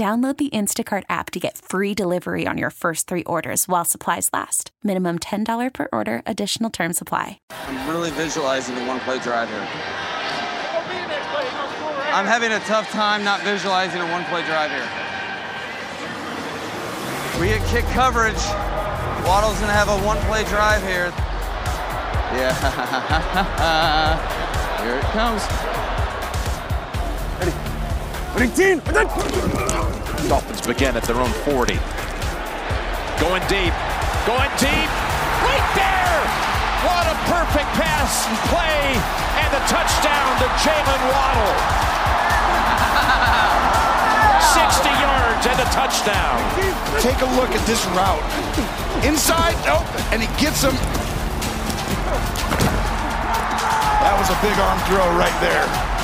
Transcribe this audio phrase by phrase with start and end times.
[0.00, 4.30] Download the Instacart app to get free delivery on your first three orders while supplies
[4.32, 4.70] last.
[4.82, 7.38] Minimum $10 per order, additional term supply.
[7.50, 9.68] I'm really visualizing the one play drive here.
[12.16, 14.88] I'm having a tough time not visualizing a one play drive here.
[17.38, 18.42] We get kick coverage.
[19.28, 21.12] Waddle's going to have a one play drive here.
[22.40, 22.56] Yeah.
[24.82, 25.44] here it comes.
[30.28, 31.74] Dolphins begin at their own 40.
[33.20, 33.74] Going deep.
[34.26, 34.90] Going deep.
[35.44, 36.20] Right there!
[36.84, 38.96] What a perfect pass and play.
[39.40, 41.56] And the touchdown to Jalen Waddle.
[44.56, 46.38] 60 yards and a touchdown.
[47.00, 48.24] Take a look at this route.
[49.04, 50.74] Inside, nope, and he gets him.
[54.00, 55.99] That was a big arm throw right there.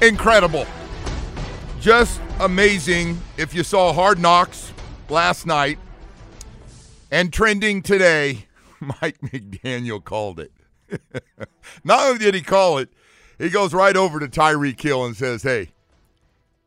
[0.00, 0.64] Incredible.
[1.80, 3.20] Just amazing.
[3.36, 4.72] If you saw Hard Knocks
[5.08, 5.78] last night
[7.10, 8.46] and trending today,
[8.80, 10.52] Mike McDaniel called it.
[11.84, 12.90] Not only did he call it,
[13.38, 15.70] he goes right over to Tyreek Hill and says, "Hey,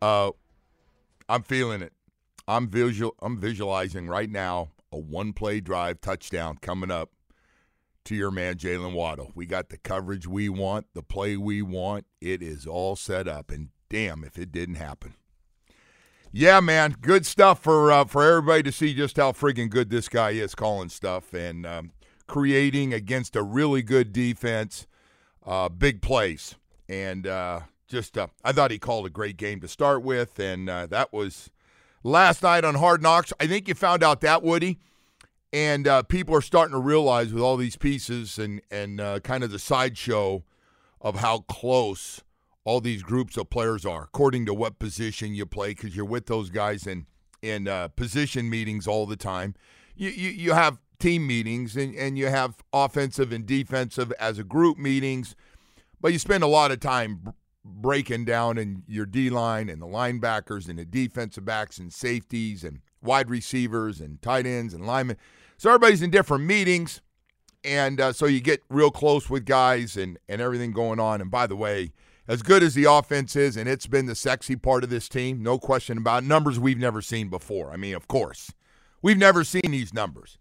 [0.01, 0.31] uh,
[1.29, 1.93] I'm feeling it.
[2.51, 3.15] I'm visual.
[3.21, 7.11] I'm visualizing right now a one-play drive touchdown coming up
[8.03, 9.31] to your man Jalen Waddle.
[9.33, 12.07] We got the coverage we want, the play we want.
[12.19, 15.13] It is all set up, and damn if it didn't happen.
[16.33, 20.09] Yeah, man, good stuff for uh, for everybody to see just how friggin' good this
[20.09, 21.91] guy is calling stuff and um,
[22.27, 24.87] creating against a really good defense,
[25.45, 26.55] uh, big plays,
[26.89, 30.69] and uh, just uh, I thought he called a great game to start with, and
[30.69, 31.49] uh, that was
[32.03, 33.33] last night on Hard Knocks.
[33.39, 34.79] I think you found out that Woody
[35.53, 39.43] and uh, people are starting to realize with all these pieces and and uh, kind
[39.43, 40.43] of the sideshow
[40.99, 42.21] of how close
[42.63, 46.27] all these groups of players are, according to what position you play, because you're with
[46.27, 47.05] those guys in
[47.41, 49.55] in uh, position meetings all the time.
[49.95, 54.43] You, you you have team meetings and and you have offensive and defensive as a
[54.43, 55.35] group meetings,
[55.99, 57.33] but you spend a lot of time.
[57.63, 62.63] Breaking down in your D line and the linebackers and the defensive backs and safeties
[62.63, 65.17] and wide receivers and tight ends and linemen.
[65.57, 67.01] So everybody's in different meetings,
[67.63, 71.21] and uh, so you get real close with guys and and everything going on.
[71.21, 71.91] And by the way,
[72.27, 75.43] as good as the offense is, and it's been the sexy part of this team,
[75.43, 77.71] no question about it, numbers we've never seen before.
[77.71, 78.51] I mean, of course,
[79.01, 80.37] we've never seen these numbers.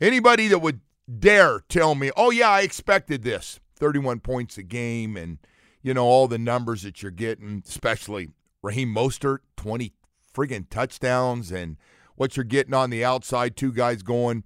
[0.00, 0.80] Anybody that would
[1.18, 5.38] dare tell me, "Oh yeah, I expected this," 31 points a game, and
[5.84, 8.30] you know all the numbers that you're getting, especially
[8.62, 9.92] Raheem Mostert, 20
[10.34, 11.76] friggin' touchdowns, and
[12.16, 14.42] what you're getting on the outside, two guys going.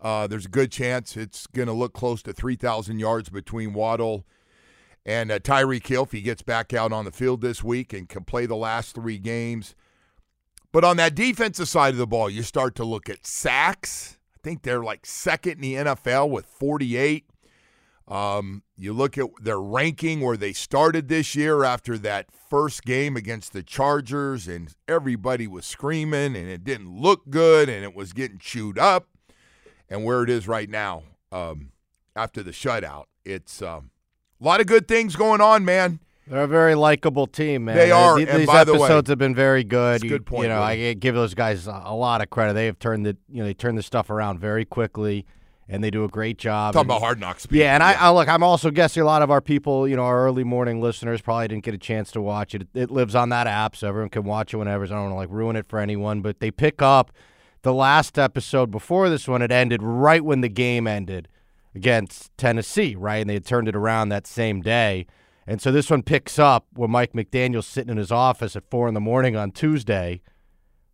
[0.00, 4.24] Uh, there's a good chance it's going to look close to 3,000 yards between Waddle
[5.04, 8.08] and uh, Tyreek Hill if he gets back out on the field this week and
[8.08, 9.74] can play the last three games.
[10.72, 14.18] But on that defensive side of the ball, you start to look at sacks.
[14.34, 17.26] I think they're like second in the NFL with 48.
[18.08, 23.16] Um, you look at their ranking where they started this year after that first game
[23.16, 28.12] against the Chargers, and everybody was screaming, and it didn't look good, and it was
[28.14, 29.08] getting chewed up.
[29.90, 31.02] And where it is right now,
[31.32, 31.70] um,
[32.16, 33.90] after the shutout, it's um,
[34.40, 36.00] a lot of good things going on, man.
[36.26, 37.76] They're a very likable team, man.
[37.76, 39.94] They are, These, these the way- episodes have been very good.
[39.94, 40.60] That's a You- good point, You know.
[40.62, 42.52] I give those guys a, a lot of credit.
[42.54, 45.24] They have turned the you know they turned the stuff around very quickly,
[45.68, 46.72] and they do a great job.
[46.74, 47.46] Talking And- about hard knocks.
[47.50, 48.28] Yeah, and I, I look.
[48.28, 51.48] I'm also guessing a lot of our people, you know, our early morning listeners probably
[51.48, 52.68] didn't get a chance to watch it.
[52.74, 54.86] It lives on that app, so everyone can watch it whenever.
[54.86, 57.12] So I don't want to like ruin it for anyone, but they pick up
[57.62, 61.28] the last episode before this one, it ended right when the game ended
[61.74, 63.16] against Tennessee, right?
[63.18, 65.06] And they had turned it around that same day.
[65.46, 68.86] And so this one picks up where Mike McDaniel's sitting in his office at four
[68.86, 70.20] in the morning on Tuesday,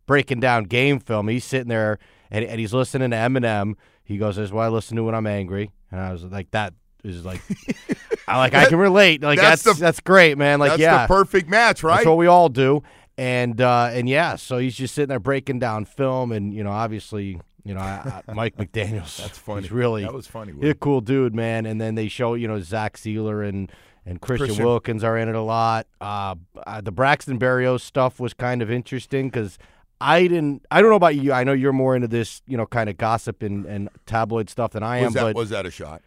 [0.07, 1.29] breaking down game film.
[1.29, 1.99] He's sitting there
[2.31, 3.75] and, and he's listening to Eminem.
[4.05, 6.75] He goes, "That's what I listen to when I'm angry." And I was like, "That
[7.05, 7.43] is like,
[8.29, 9.23] I like I can relate.
[9.23, 10.59] Like that's That's that's, great, man.
[10.59, 11.97] Like That's yeah, the perfect match, right?
[11.97, 12.83] that's what we all do.
[13.17, 16.73] And uh, and yeah, so he's just sitting there breaking down film, and you know,
[16.73, 19.19] obviously, you know, I, I, Mike McDaniel's.
[19.19, 19.63] That's funny.
[19.63, 21.65] He's really That was funny, He's a cool dude, man.
[21.65, 23.71] And then they show you know Zach Sieler and
[24.05, 24.65] and Christian, Christian.
[24.65, 25.87] Wilkins are in it a lot.
[26.01, 26.35] Uh,
[26.67, 29.59] uh, the Braxton Berrios stuff was kind of interesting because.
[30.05, 30.67] I didn't.
[30.71, 31.33] I don't know about you.
[31.33, 34.73] I know you're more into this, you know, kind of gossip and, and tabloid stuff
[34.73, 35.07] than I am.
[35.07, 36.03] was that but was that a shot?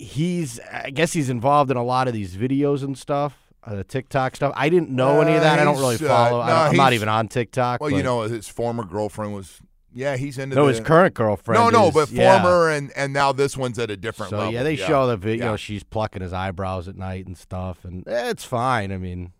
[0.00, 3.84] he's I guess he's involved in a lot of these videos and stuff, uh, the
[3.84, 4.52] TikTok stuff.
[4.56, 5.58] I didn't know any of that.
[5.58, 6.40] I don't really uh, follow.
[6.40, 7.80] I no, don't, I'm not even on TikTok.
[7.80, 9.60] Well, you know, his former girlfriend was.
[9.92, 10.54] Yeah, he's into.
[10.54, 11.60] no, the, his current girlfriend.
[11.60, 12.40] No, no, is- but yeah.
[12.40, 14.52] former, and and now this one's at a different So level.
[14.52, 15.50] yeah, they show the video.
[15.50, 15.56] Yeah.
[15.56, 18.92] She's plucking his eyebrows at night and stuff, and eh, it's fine.
[18.92, 19.32] I mean,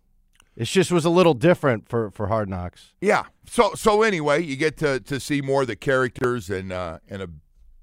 [0.55, 2.93] it just was a little different for for Hard Knocks.
[3.01, 3.25] Yeah.
[3.47, 7.21] So so anyway, you get to to see more of the characters and uh and
[7.21, 7.29] a,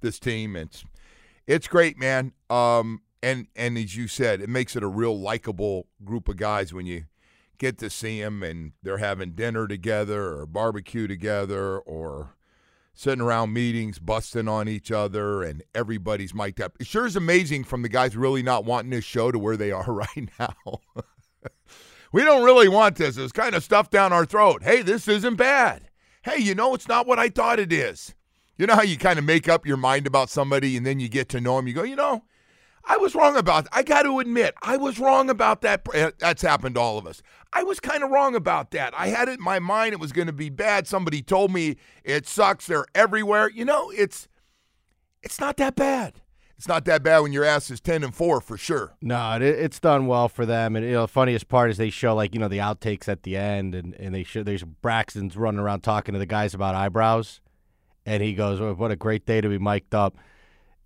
[0.00, 0.56] this team.
[0.56, 0.84] It's
[1.46, 2.32] it's great, man.
[2.50, 6.72] Um and and as you said, it makes it a real likable group of guys
[6.72, 7.04] when you
[7.58, 12.36] get to see them and they're having dinner together or barbecue together or
[12.94, 16.76] sitting around meetings busting on each other and everybody's mic'd up.
[16.80, 19.72] It sure is amazing from the guys really not wanting this show to where they
[19.72, 20.80] are right now.
[22.12, 23.16] We don't really want this.
[23.16, 24.62] It's kind of stuff down our throat.
[24.62, 25.88] Hey, this isn't bad.
[26.22, 28.14] Hey, you know, it's not what I thought it is.
[28.56, 31.08] You know how you kind of make up your mind about somebody and then you
[31.08, 31.68] get to know them.
[31.68, 32.24] You go, you know,
[32.84, 33.68] I was wrong about.
[33.70, 35.86] I got to admit, I was wrong about that.
[35.94, 37.22] Eh, That's happened to all of us.
[37.52, 38.94] I was kind of wrong about that.
[38.96, 40.86] I had it in my mind it was going to be bad.
[40.86, 42.66] Somebody told me it sucks.
[42.66, 43.48] They're everywhere.
[43.50, 44.26] You know, it's
[45.22, 46.20] it's not that bad.
[46.58, 48.96] It's not that bad when your ass is ten and four for sure.
[49.00, 50.74] No, it, it's done well for them.
[50.74, 53.22] And you know, the funniest part is they show like you know the outtakes at
[53.22, 56.74] the end, and and they show there's Braxton's running around talking to the guys about
[56.74, 57.40] eyebrows,
[58.04, 60.16] and he goes, oh, "What a great day to be mic'd up."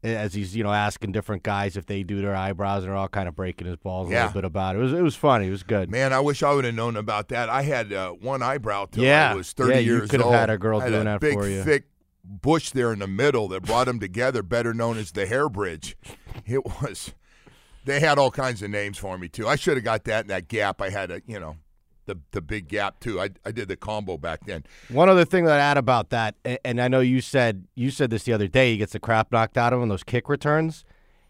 [0.05, 3.07] As he's you know asking different guys if they do their eyebrows, and they're all
[3.09, 4.81] kind of breaking his balls a little bit about it.
[4.81, 5.47] It was it was funny.
[5.47, 5.91] It was good.
[5.93, 7.49] Man, I wish I would have known about that.
[7.49, 9.31] I had uh, one eyebrow till Yeah.
[9.31, 11.05] I was 30 Yeah, you years could have had a girl I had doing a
[11.05, 11.63] that big, for you.
[11.63, 11.85] thick
[12.25, 15.97] bush there in the middle that brought them together, better known as the hair bridge.
[16.47, 17.13] It was.
[17.85, 19.49] They had all kinds of names for me too.
[19.49, 20.81] I should have got that in that gap.
[20.81, 21.57] I had a, you know,
[22.07, 23.21] the the big gap too.
[23.21, 24.65] I I did the combo back then.
[24.89, 28.11] One other thing that I add about that, and I know you said you said
[28.11, 30.85] this the other day, he gets the crap knocked out of him those kick returns.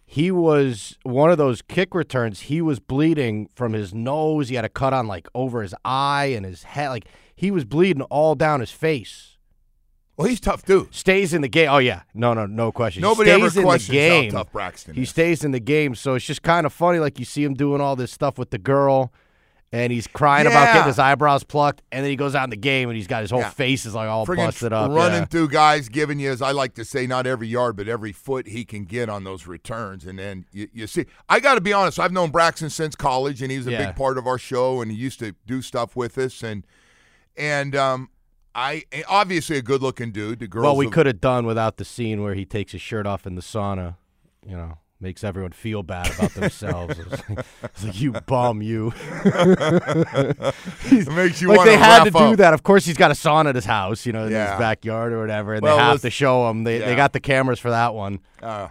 [0.04, 2.40] He was one of those kick returns.
[2.40, 4.50] He was bleeding from his nose.
[4.50, 6.88] He had a cut on like over his eye and his head.
[6.90, 9.31] Like he was bleeding all down his face.
[10.16, 10.94] Well, he's tough dude.
[10.94, 11.68] Stays in the game.
[11.70, 13.02] Oh yeah, no, no, no question.
[13.02, 14.30] He Nobody ever stays in the questions how game.
[14.32, 15.10] tough Braxton He is.
[15.10, 16.98] stays in the game, so it's just kind of funny.
[16.98, 19.10] Like you see him doing all this stuff with the girl,
[19.72, 22.56] and he's crying about getting his eyebrows plucked, and then he goes out in the
[22.56, 23.48] game and he's got his whole Yeah.
[23.50, 24.90] face is like all Friggin' busted up.
[24.90, 25.24] running yeah.
[25.24, 28.46] through guys, giving you, as I like to say, not every yard, but every foot
[28.48, 30.04] he can get on those returns.
[30.04, 33.40] And then you, you see, I got to be honest, I've known Braxton since college,
[33.40, 33.86] and he was a Yeah.
[33.86, 36.42] big part of our show, and he used to do stuff with us.
[36.42, 36.66] And
[37.34, 38.10] and um,
[38.54, 40.38] I obviously a good-looking dude.
[40.40, 43.06] The girls, Well, we could have done without the scene where he takes his shirt
[43.06, 43.96] off in the sauna.
[44.46, 46.98] You know, makes everyone feel bad about themselves.
[46.98, 47.46] it's, like,
[47.82, 48.92] like, you bum, you.
[50.84, 52.36] It makes you like they had to do up.
[52.38, 52.54] that.
[52.54, 54.52] Of course, he's got a sauna at his house, you know, in Yeah.
[54.52, 56.64] his backyard or whatever, and Well, they have to show him.
[56.64, 58.20] They they got the cameras for that one.
[58.42, 58.68] Uh,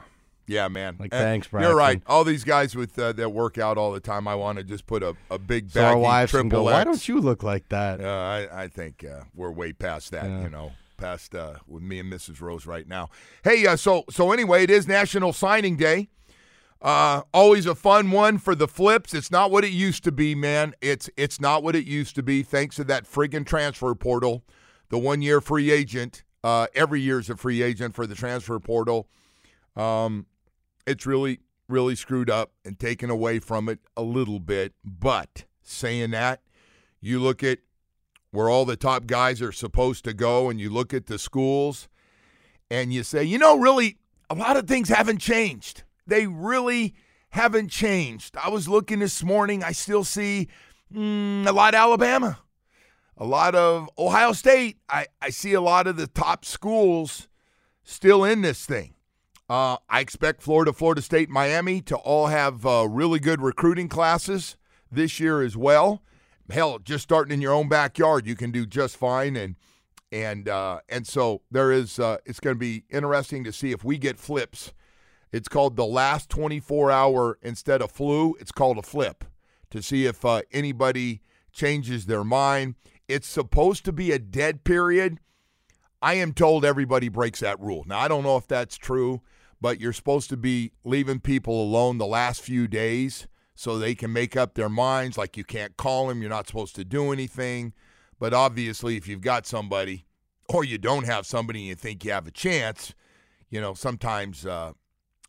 [0.51, 0.97] yeah, man.
[0.99, 2.01] Like, And thanks, You're right.
[2.05, 4.85] All these guys with uh, that work out all the time, I want to just
[4.85, 6.71] put a, a big So our baggy wives can triple go.
[6.71, 8.01] Why don't you look like that?
[8.01, 8.07] Uh,
[8.51, 10.43] I, I think uh, we're way past that, Yeah.
[10.43, 12.41] you know, past uh, with me and Mrs.
[12.41, 13.09] Rose right now.
[13.43, 16.09] Hey, uh, so so anyway, it is National Signing Day.
[16.81, 19.13] Uh, always a fun one for the flips.
[19.13, 20.73] It's not what it used to be, man.
[20.81, 22.41] It's it's not what it used to be.
[22.43, 24.43] Thanks to that friggin' transfer portal,
[24.89, 26.23] the one year free agent.
[26.43, 29.07] Uh, every year's a free agent for the transfer portal.
[29.75, 30.25] Um,
[30.85, 31.39] it's really
[31.71, 34.73] really screwed up and taken away from it a little bit.
[34.83, 36.41] But saying that,
[36.99, 37.59] you look at
[38.31, 41.89] where all the top guys are supposed to go, and you look at the schools,
[42.69, 43.97] and you say, you know, really,
[44.29, 45.83] a lot of things haven't changed.
[46.07, 46.93] They really
[47.29, 48.37] haven't changed.
[48.37, 50.47] I was looking this morning, I still see
[50.93, 52.39] mm, a lot of Alabama,
[53.17, 54.77] a lot of Ohio State.
[54.89, 57.27] I, I see a lot of the top schools
[57.83, 58.93] still in this thing.
[59.51, 64.55] Uh, I expect Florida, Florida State, Miami to all have uh, really good recruiting classes
[64.89, 66.01] this year as well.
[66.49, 69.35] Hell, just starting in your own backyard, you can do just fine.
[69.35, 69.57] And
[70.09, 71.99] and uh, and so there is.
[71.99, 74.71] Uh, it's going to be interesting to see if we get flips.
[75.33, 78.37] It's called the last 24 hour instead of flu.
[78.39, 79.25] It's called a flip
[79.69, 82.75] to see if uh, anybody changes their mind.
[83.09, 85.17] It's supposed to be a dead period.
[86.01, 87.83] I am told everybody breaks that rule.
[87.85, 89.21] Now I don't know if that's true,
[89.61, 94.11] but you're supposed to be leaving people alone the last few days so they can
[94.11, 95.17] make up their minds.
[95.17, 97.73] Like you can't call them, you're not supposed to do anything.
[98.19, 100.05] But obviously, if you've got somebody
[100.49, 102.93] or you don't have somebody and you think you have a chance,
[103.49, 104.73] you know, sometimes uh,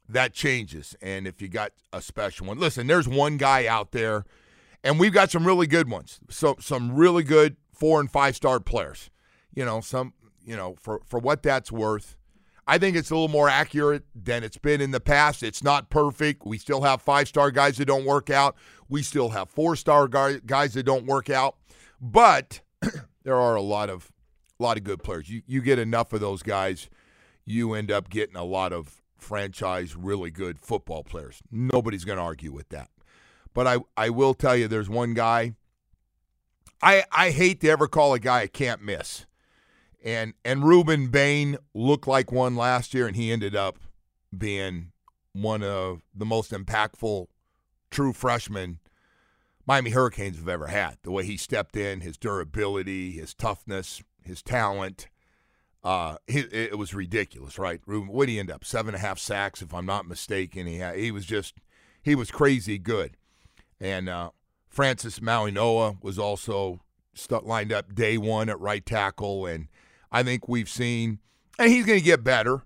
[0.08, 0.96] that changes.
[1.02, 4.24] And if you got a special one, listen, there's one guy out there,
[4.82, 6.20] and we've got some really good ones.
[6.30, 9.10] So some really good four and five star players.
[9.54, 12.16] You know, some you know for for what that's worth.
[12.66, 15.42] I think it's a little more accurate than it's been in the past.
[15.42, 16.46] It's not perfect.
[16.46, 18.56] We still have five star guys that don't work out.
[18.88, 21.56] We still have four star guys that don't work out.
[22.00, 22.60] But
[23.24, 24.12] there are a lot of
[24.60, 25.28] a lot of good players.
[25.28, 26.88] You you get enough of those guys,
[27.44, 31.42] you end up getting a lot of franchise really good football players.
[31.50, 32.90] Nobody's going to argue with that.
[33.54, 35.54] But I I will tell you there's one guy
[36.82, 39.26] I I hate to ever call a guy a can't miss.
[40.04, 43.78] And and Rueben Bain looked like one last year and he ended up
[44.36, 44.92] being
[45.32, 47.26] one of the most impactful
[47.90, 48.80] true freshmen
[49.66, 50.98] Miami Hurricanes have ever had.
[51.02, 55.08] The way he stepped in, his durability, his toughness, his talent.
[55.84, 57.80] Uh, it, it was ridiculous, right?
[57.86, 58.64] What did he end up?
[58.64, 60.66] Seven and a half sacks, if I'm not mistaken.
[60.66, 61.54] He had, he was just
[62.02, 63.16] he was crazy good.
[63.80, 64.30] And uh,
[64.68, 66.80] Francis Mauigoa was also
[67.42, 69.68] lined up day one at right tackle, and
[70.12, 71.18] I think we've seen,
[71.58, 72.62] and he's going to get better.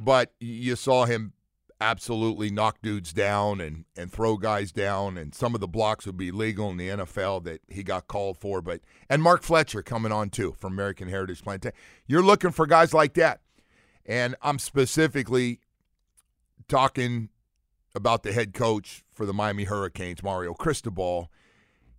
[0.00, 1.34] But you saw him
[1.78, 6.16] absolutely knock dudes down and, and throw guys down, and some of the blocks would
[6.16, 8.62] be legal in the NFL that he got called for.
[8.62, 11.76] But and Mark Fletcher coming on too from American Heritage Plantation.
[12.06, 13.42] You're looking for guys like that,
[14.06, 15.60] and I'm specifically
[16.68, 17.28] talking
[17.94, 21.30] about the head coach for the Miami Hurricanes, Mario Cristobal.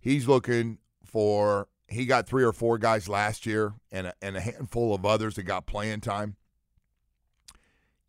[0.00, 4.40] He's looking for he got three or four guys last year and a, and a
[4.40, 6.36] handful of others that got playing time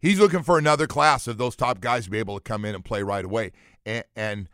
[0.05, 2.75] he's looking for another class of those top guys to be able to come in
[2.75, 3.51] and play right away.
[3.85, 4.49] And, and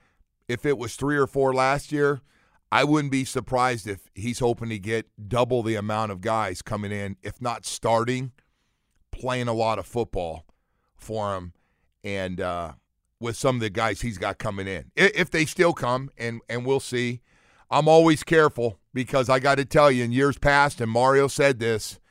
[0.48, 2.22] if it was three or four last year,
[2.72, 6.92] I wouldn't be surprised if he's hoping to get double the amount of guys coming
[6.94, 8.32] in, if not starting,
[9.12, 10.46] playing a lot of football
[10.96, 11.52] for him,
[12.02, 12.74] and uh,
[13.20, 16.66] with some of the guys he's got coming in, if they still come, and and
[16.66, 17.22] we'll see.
[17.72, 21.60] I'm always careful because I got to tell you, in years past, and Mario said
[21.60, 22.02] this,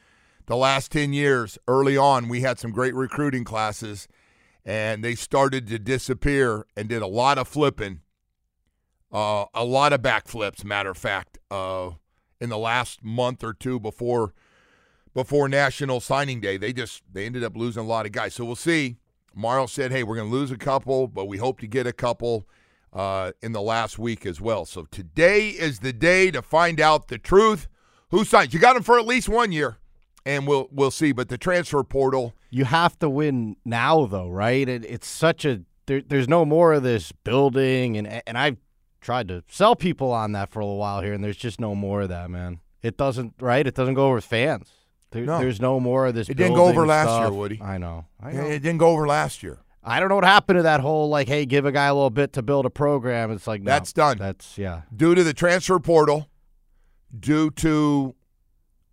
[0.47, 4.09] the last 10 years, early on, we had some great recruiting classes,
[4.64, 8.00] and they started to disappear and did a lot of flipping,
[9.12, 11.90] uh, a lot of backflips, matter of fact, uh,
[12.40, 14.33] in the last month or two before
[15.12, 16.57] before National Signing Day.
[16.57, 18.35] They just they ended up losing a lot of guys.
[18.35, 18.97] So we'll see.
[19.35, 21.93] Mario said, hey, we're going to lose a couple, but we hope to get a
[21.93, 22.49] couple
[22.92, 24.64] uh, in the last week as well.
[24.64, 27.68] So today is the day to find out the truth.
[28.11, 28.52] Who signs?
[28.52, 29.78] You got him for at least one year
[30.25, 31.12] and we'll we'll see.
[31.12, 34.68] But the transfer portal, you have to win now, though, right?
[34.68, 38.59] It, it's such a there, there's no more of this building, and and I've
[39.00, 41.75] tried to sell people on that for a little while here, and there's just no
[41.75, 42.61] more of that, man.
[42.82, 43.66] It doesn't right.
[43.66, 44.70] It doesn't go over with fans.
[45.11, 45.38] There, no.
[45.38, 46.28] There's no more of this.
[46.28, 47.23] It didn't go over last stuff.
[47.23, 47.61] year, Woody.
[47.61, 48.06] I know.
[48.23, 48.42] I know.
[48.42, 49.59] It didn't go over last year.
[49.82, 52.10] I don't know what happened to that whole like, hey, give a guy a little
[52.10, 53.30] bit to build a program.
[53.30, 54.18] It's like no, that's done.
[54.18, 54.82] That's yeah.
[54.94, 56.28] Due to the transfer portal,
[57.18, 58.14] due to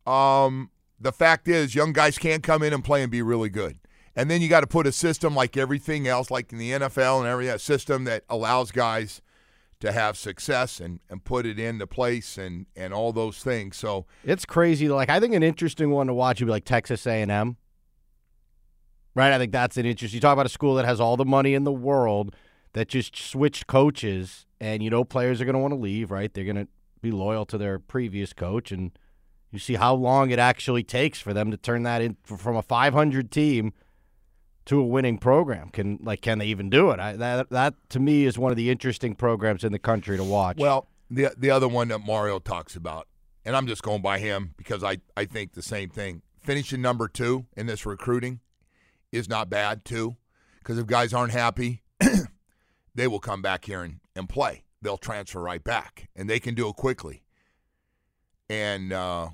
[0.06, 3.78] um the fact is, young guys can't come in and play and be really good.
[4.16, 7.20] And then you got to put a system like everything else, like in the NFL
[7.20, 9.22] and every a system that allows guys
[9.80, 13.78] to have success and, and put it into place and, and all those things.
[13.78, 14.90] So it's crazy.
[14.90, 17.58] Like I think an interesting one to watch would be like Texas A and M.
[19.18, 20.14] Right, I think that's an interest.
[20.14, 22.36] You talk about a school that has all the money in the world
[22.74, 26.12] that just switched coaches, and you know players are going to want to leave.
[26.12, 26.68] Right, they're going to
[27.02, 28.92] be loyal to their previous coach, and
[29.50, 32.62] you see how long it actually takes for them to turn that in from a
[32.62, 33.74] 500 team
[34.66, 35.70] to a winning program.
[35.70, 37.00] Can like can they even do it?
[37.00, 40.24] I, that that to me is one of the interesting programs in the country to
[40.24, 40.58] watch.
[40.58, 43.08] Well, the the other one that Mario talks about,
[43.44, 46.22] and I'm just going by him because I I think the same thing.
[46.40, 48.42] Finishing number two in this recruiting
[49.12, 50.18] is not bad too,
[50.60, 51.84] because if guys aren't happy,
[52.96, 54.64] they will come back here and, and play.
[54.82, 57.24] They'll transfer right back, and they can do it quickly
[58.50, 59.30] and uh,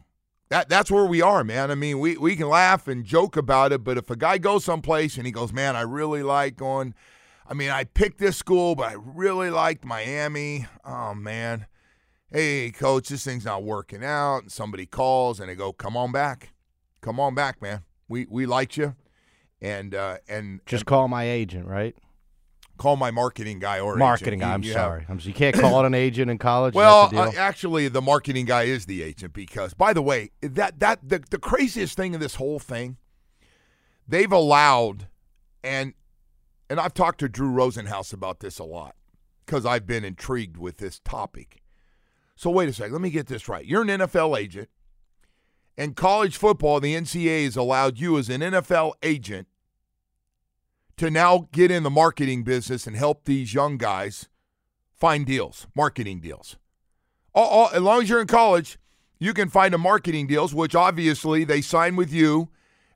[0.50, 1.72] that that's where we are, man.
[1.72, 4.64] I mean, we we can laugh and joke about it, but if a guy goes
[4.64, 6.94] someplace and he goes, man, I really like going.
[7.48, 10.66] I mean, I picked this school, but I really liked Miami.
[10.86, 11.68] Oh man,
[12.32, 16.12] hey, coach, this thing's not working out, and somebody calls and they go, come on
[16.12, 16.54] back,
[17.02, 17.84] come on back, man.
[18.08, 18.96] We we liked you,
[19.64, 21.96] and uh, and Just and call my agent, right?
[22.76, 24.42] call my marketing guy or Marketing agent.
[24.42, 24.48] guy.
[24.50, 25.06] You- I'm you have- sorry.
[25.08, 26.74] I'm, you can't call it an agent in college.
[26.74, 30.80] Well, the uh, actually, the marketing guy is the agent because, by the way, that
[30.80, 32.98] that the, the craziest thing in this whole thing,
[34.08, 35.08] they've allowed,
[35.64, 35.94] and
[36.70, 38.96] and I've talked to Drew Rosenhaus about this a lot
[39.46, 41.62] because I've been intrigued with this topic.
[42.36, 43.64] So wait a second, let me get this right.
[43.66, 44.68] You're an NFL agent,
[45.78, 49.48] and college football, the NCAA has allowed you as an NFL agent
[50.98, 54.30] to now get in the marketing business and help these young guys
[54.92, 56.58] find deals, marketing deals.
[57.34, 58.78] All, all, as long as you're in college,
[59.20, 62.50] you can find a marketing deals, which obviously they sign with you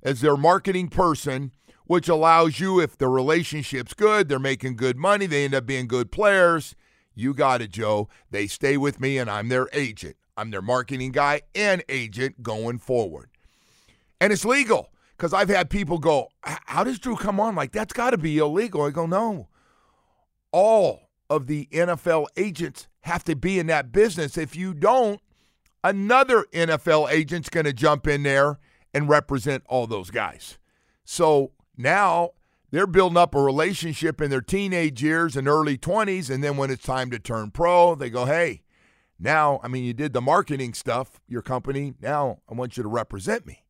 [0.03, 1.51] as their marketing person,
[1.85, 5.87] which allows you, if the relationship's good, they're making good money, they end up being
[5.87, 6.75] good players.
[7.15, 8.09] You got it, Joe.
[8.29, 10.17] They stay with me, and I'm their agent.
[10.35, 13.29] I'm their marketing guy and agent going forward.
[14.21, 17.55] And it's legal because I've had people go, How does Drew come on?
[17.55, 18.83] Like, that's got to be illegal.
[18.83, 19.49] I go, No.
[20.51, 24.37] All of the NFL agents have to be in that business.
[24.37, 25.19] If you don't,
[25.83, 28.59] another NFL agent's going to jump in there
[28.93, 30.57] and represent all those guys.
[31.03, 32.31] So now
[32.71, 36.29] they're building up a relationship in their teenage years and early 20s.
[36.29, 38.63] And then when it's time to turn pro, they go, Hey,
[39.19, 41.95] now, I mean, you did the marketing stuff, your company.
[42.01, 43.63] Now I want you to represent me.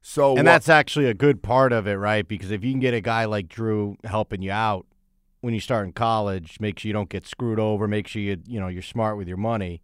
[0.00, 2.26] So and uh, that's actually a good part of it, right?
[2.26, 4.86] Because if you can get a guy like Drew helping you out
[5.40, 8.38] when you start in college, make sure you don't get screwed over, make sure you
[8.46, 9.82] you know you're smart with your money.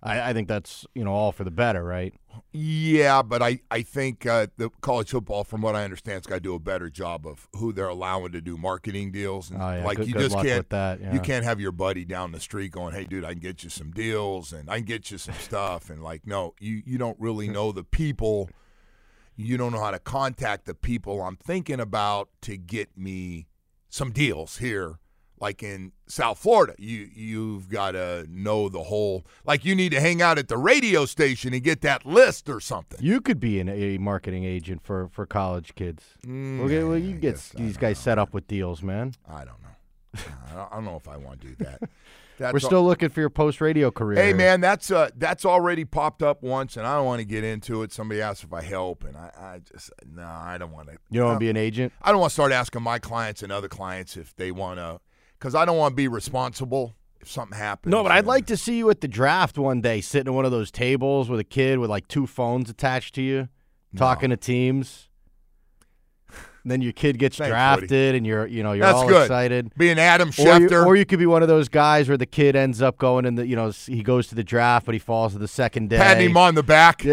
[0.00, 2.14] I, I think that's you know all for the better, right?
[2.52, 6.36] Yeah, but I, I think uh, the college football, from what I understand, has got
[6.36, 9.50] to do a better job of who they're allowing to do marketing deals.
[9.50, 11.12] And Oh, yeah, like good- you good just luck can't with that, yeah.
[11.14, 13.70] you can't have your buddy down the street going, "Hey, dude, I can get you
[13.70, 17.18] some deals and I can get you some stuff." And like, no, you you don't
[17.18, 18.50] really know the people.
[19.40, 23.46] You don't know how to contact the people I'm thinking about to get me
[23.88, 24.98] some deals here
[25.40, 26.74] like in South Florida.
[26.76, 30.56] You you've got to know the whole like you need to hang out at the
[30.56, 32.98] radio station and get that list or something.
[33.00, 36.02] You could be an, a marketing agent for for college kids.
[36.26, 39.14] Mm, well, well, you get these guys set up with deals, man.
[39.28, 40.22] I don't know.
[40.56, 41.80] I don't know if I want to do that.
[42.38, 44.22] That's We're all- still looking for your post radio career.
[44.22, 47.44] Hey man, that's uh that's already popped up once, and I don't want to get
[47.44, 47.92] into it.
[47.92, 50.94] Somebody asked if I help, and I, I just no, I don't want to.
[51.10, 51.92] you don't want to be an agent.
[52.00, 55.00] I don't want to start asking my clients and other clients if they want to,
[55.38, 57.90] because I don't want to be responsible if something happens.
[57.90, 60.34] No, but I'd and- like to see you at the draft one day, sitting at
[60.36, 63.48] one of those tables with a kid with like two phones attached to you,
[63.96, 65.07] talking to teams.
[66.68, 68.16] And then your kid gets Thanks, drafted, Woody.
[68.18, 69.22] and you're, you know, you're That's all good.
[69.22, 69.72] excited.
[69.78, 70.84] Be an Adam Or you, Schefter.
[70.84, 73.36] or you could be one of those guys where the kid ends up going in
[73.36, 75.96] the, you know, he goes to the draft, but he falls to the second day.
[75.96, 77.00] patting him on the back,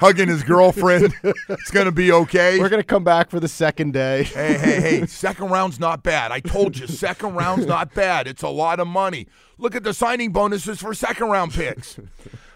[0.00, 1.14] hugging his girlfriend.
[1.48, 2.58] it's gonna be okay.
[2.58, 4.24] We're gonna come back for the second day.
[4.24, 6.32] hey, hey, hey, second round's not bad.
[6.32, 8.26] I told you, second round's not bad.
[8.26, 9.28] It's a lot of money.
[9.56, 11.96] Look at the signing bonuses for second round picks.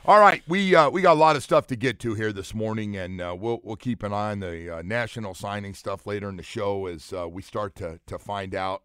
[0.08, 2.54] All right, we uh, we got a lot of stuff to get to here this
[2.54, 6.30] morning, and uh, we'll we'll keep an eye on the uh, national signing stuff later
[6.30, 8.84] in the show as uh, we start to to find out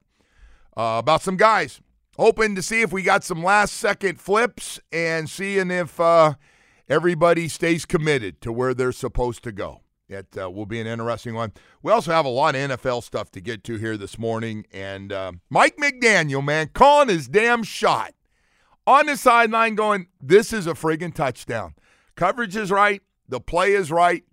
[0.75, 1.79] uh, about some guys.
[2.17, 6.33] Hoping to see if we got some last second flips and seeing if uh,
[6.89, 9.79] everybody stays committed to where they're supposed to go.
[10.09, 11.53] It will be an interesting one.
[11.81, 14.65] We also have a lot of NFL stuff to get to here this morning.
[14.73, 15.13] And
[15.49, 18.13] Mike McDaniel, man, calling his damn shot
[18.85, 21.75] on the sideline going, this is a friggin' touchdown.
[22.15, 23.01] Coverage is right.
[23.29, 24.23] The play is right.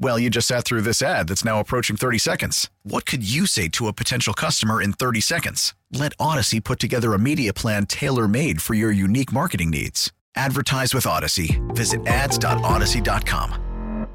[0.00, 2.70] Well, you just sat through this ad that's now approaching 30 seconds.
[2.82, 5.74] What could you say to a potential customer in 30 seconds?
[5.92, 10.12] Let Audacy put together a media plan tailor made for your unique marketing needs.
[10.34, 11.60] Advertise with Audacy.
[11.74, 14.08] Visit ads.audacy.com.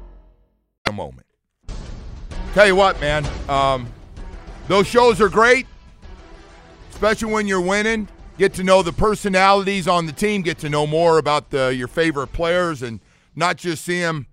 [0.86, 1.26] A moment.
[2.54, 3.86] Tell you what, man, um,
[4.68, 5.66] those shows are great,
[6.90, 8.08] especially when you're winning.
[8.36, 11.88] Get to know the personalities on the team, get to know more about the, your
[11.88, 13.00] favorite players, and
[13.36, 14.26] not just see them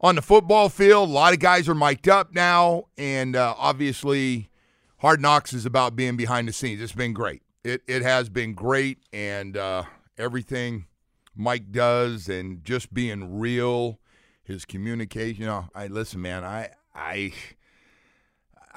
[0.00, 1.08] on the football field.
[1.08, 4.50] A lot of guys are mic'd up now, and uh, obviously,
[4.98, 6.80] Hard Knocks is about being behind the scenes.
[6.80, 7.42] It's been great.
[7.64, 9.84] It it has been great, and uh,
[10.16, 10.86] everything
[11.34, 14.00] Mike does, and just being real,
[14.42, 15.42] his communication.
[15.42, 16.44] You know, I listen, man.
[16.44, 17.32] I I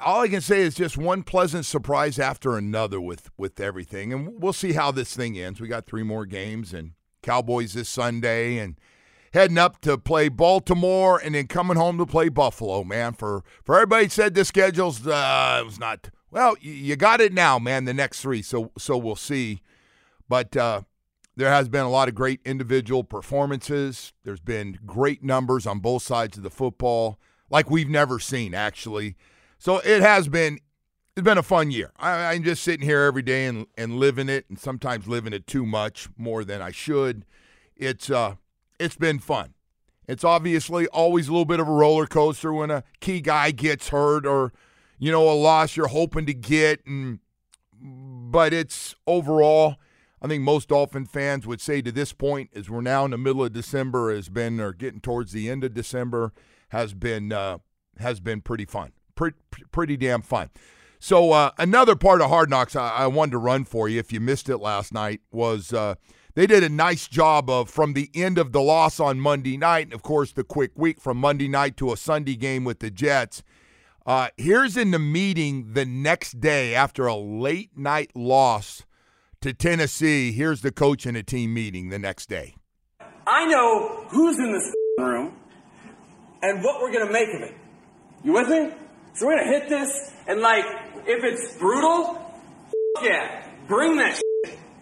[0.04, 4.42] all I can say is just one pleasant surprise after another with with everything, and
[4.42, 5.60] we'll see how this thing ends.
[5.60, 8.78] We got three more games, and Cowboys this Sunday, and
[9.32, 13.14] heading up to play Baltimore and then coming home to play Buffalo, man.
[13.14, 16.56] For for everybody said the schedule's uh, it was not well.
[16.60, 17.84] You, you, got it now, man.
[17.84, 19.60] The next three, so so we'll see.
[20.28, 20.82] But uh,
[21.36, 24.12] there has been a lot of great individual performances.
[24.24, 27.18] There's been great numbers on both sides of the football,
[27.50, 29.16] like we've never seen actually.
[29.58, 30.58] So it has been.
[31.14, 31.92] It's been a fun year.
[31.98, 35.46] I, I'm just sitting here every day and, and living it, and sometimes living it
[35.46, 37.26] too much, more than I should.
[37.76, 38.36] It's uh,
[38.82, 39.54] it's been fun.
[40.08, 43.88] It's obviously always a little bit of a roller coaster when a key guy gets
[43.90, 44.52] hurt or,
[44.98, 46.84] you know, a loss you're hoping to get.
[46.84, 47.20] And
[47.80, 49.76] but it's overall,
[50.20, 53.18] I think most Dolphin fans would say to this point, as we're now in the
[53.18, 56.32] middle of December, has been or getting towards the end of December,
[56.70, 57.58] has been uh,
[57.98, 59.36] has been pretty fun, pretty
[59.70, 60.50] pretty damn fun.
[60.98, 64.12] So uh, another part of Hard Knocks I, I, wanted to run for you if
[64.12, 65.72] you missed it last night was.
[65.72, 65.94] Uh,
[66.34, 69.86] they did a nice job of from the end of the loss on Monday night,
[69.86, 72.90] and of course the quick week from Monday night to a Sunday game with the
[72.90, 73.42] Jets.
[74.04, 78.84] Uh, here's in the meeting the next day after a late night loss
[79.40, 80.32] to Tennessee.
[80.32, 82.56] Here's the coach in a team meeting the next day.
[83.26, 85.36] I know who's in this room
[86.42, 87.54] and what we're going to make of it.
[88.24, 88.72] You with me?
[89.14, 90.64] So we're going to hit this, and like,
[91.06, 92.18] if it's brutal,
[93.02, 94.20] yeah, bring that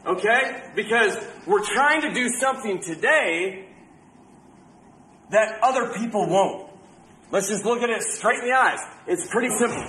[0.06, 0.62] Okay?
[0.74, 3.66] Because we're trying to do something today
[5.30, 6.70] that other people won't.
[7.30, 8.80] Let's just look at it straight in the eyes.
[9.06, 9.86] It's pretty simple.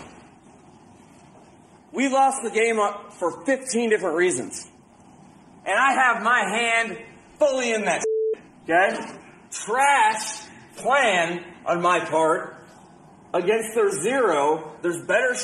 [1.92, 2.78] We lost the game
[3.20, 4.70] for 15 different reasons.
[5.66, 6.98] And I have my hand
[7.40, 8.04] fully in that.
[8.64, 8.96] Okay?
[9.50, 10.44] Trash
[10.78, 12.64] plan on my part
[13.34, 14.78] against their zero.
[14.84, 15.36] There's better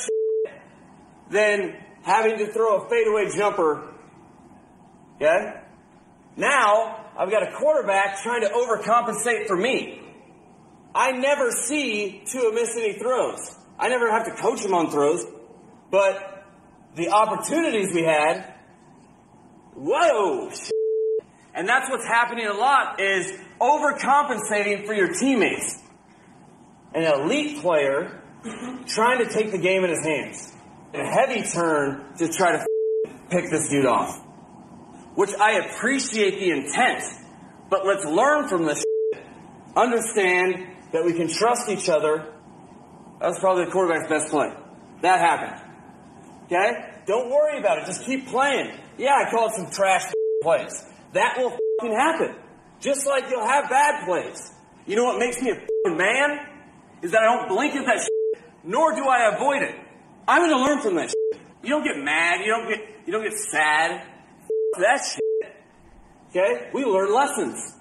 [1.32, 3.91] than having to throw a fadeaway jumper
[5.17, 5.53] Okay?
[6.36, 9.99] Now, I've got a quarterback trying to overcompensate for me.
[10.93, 13.58] I never see Tua miss any throws.
[13.80, 15.25] I never have to coach him on throws,
[15.91, 16.45] but
[16.95, 18.53] the opportunities we had,
[19.73, 20.51] whoa!
[21.53, 25.82] And that's what's happening a lot is overcompensating for your teammates.
[26.93, 28.21] An elite player
[28.86, 30.53] trying to take the game in his hands.
[30.93, 32.65] A heavy turn to try to
[33.30, 34.26] pick this dude off
[35.17, 37.01] which I appreciate the intent,
[37.71, 38.84] but let's learn from this.
[39.75, 42.32] Understand that we can trust each other.
[43.19, 44.53] That's probably the quarterback's best play.
[45.01, 45.60] That happened.
[46.45, 46.93] Okay?
[47.08, 47.88] Don't worry about it.
[47.88, 48.77] Just keep playing.
[48.99, 50.03] Yeah, I called some trash
[50.43, 50.86] plays.
[51.13, 52.36] That will happen.
[52.80, 54.53] Just like you'll have bad plays.
[54.86, 56.45] You know what makes me a man?
[57.01, 59.75] Is that I don't blink at that shit, nor do I avoid it.
[60.27, 61.41] I'm to learn from that shit.
[61.63, 62.41] You don't get mad.
[62.45, 64.06] You don't get, you don't get sad
[64.80, 65.56] that shit.
[66.30, 66.69] Okay?
[66.73, 67.75] We learn lessons.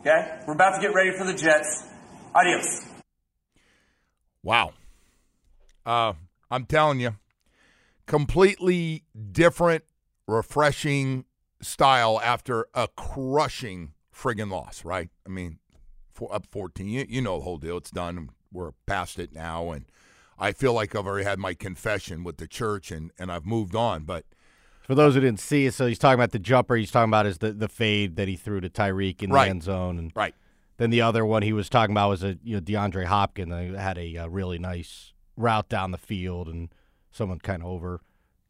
[0.00, 0.40] Okay?
[0.46, 1.84] We're about to get ready for the Jets.
[2.34, 2.86] Adios.
[4.42, 4.72] Wow.
[5.84, 6.14] Uh,
[6.50, 7.16] I'm telling you,
[8.06, 9.84] completely different,
[10.26, 11.24] refreshing
[11.60, 15.10] style after a crushing friggin' loss, right?
[15.26, 15.58] I mean,
[16.12, 16.88] for, up 14.
[16.88, 17.76] You, you know the whole deal.
[17.76, 18.30] It's done.
[18.52, 19.70] We're past it now.
[19.70, 19.86] And
[20.38, 23.74] I feel like I've already had my confession with the church and, and I've moved
[23.74, 24.04] on.
[24.04, 24.24] But
[24.90, 26.74] for those who didn't see, it, so he's talking about the jumper.
[26.74, 29.44] He's talking about is the, the fade that he threw to Tyreek in right.
[29.44, 30.34] the end zone, and right.
[30.78, 33.78] Then the other one he was talking about was a you know DeAndre Hopkins that
[33.80, 36.74] had a, uh really nice route down the field and
[37.12, 38.00] someone kind of over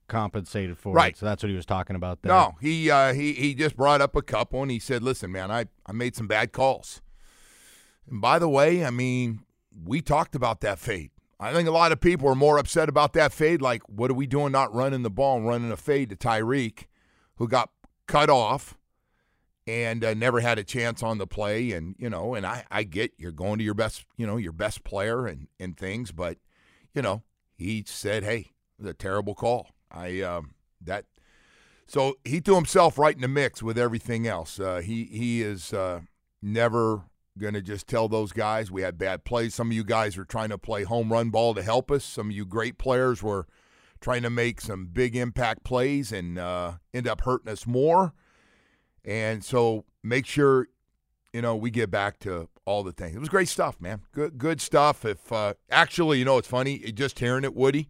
[0.09, 1.13] compensated for Right.
[1.13, 1.19] it.
[1.19, 2.33] So that's what he was talking about there.
[2.33, 5.51] No, he uh, he he just brought up a couple and he said, "Listen, man,
[5.51, 7.03] I I made some bad calls."
[8.09, 9.41] And by the way, I mean,
[9.85, 11.11] we talked about that fade.
[11.41, 13.63] I think a lot of people are more upset about that fade.
[13.63, 14.53] Like, what are we doing?
[14.53, 16.85] Not running the ball and running a fade to Tyreek,
[17.37, 17.71] who got
[18.07, 18.77] cut off
[19.67, 21.73] and uh, never had a chance on the play.
[21.73, 24.53] And you know, and I I get you're going to your best, you know, your
[24.53, 26.37] best player and and things, but
[26.95, 27.23] you know,
[27.57, 31.07] he said, "Hey, it was a terrible call." I um, that
[31.87, 34.61] so he threw himself right in the mix with everything else.
[34.61, 36.03] Uh, he he is uh,
[36.43, 37.03] never
[37.41, 39.55] going to just tell those guys we had bad plays.
[39.55, 42.05] Some of you guys are trying to play home run ball to help us.
[42.05, 43.47] Some of you great players were
[44.01, 48.13] trying to make some big impact plays and uh, end up hurting us more.
[49.05, 50.69] And so make sure
[51.33, 53.17] you know we get back to all the things.
[53.17, 54.03] It was great stuff, man.
[54.13, 55.05] Good good stuff.
[55.05, 57.89] If uh, actually, you know, it's funny just hearing it, Woody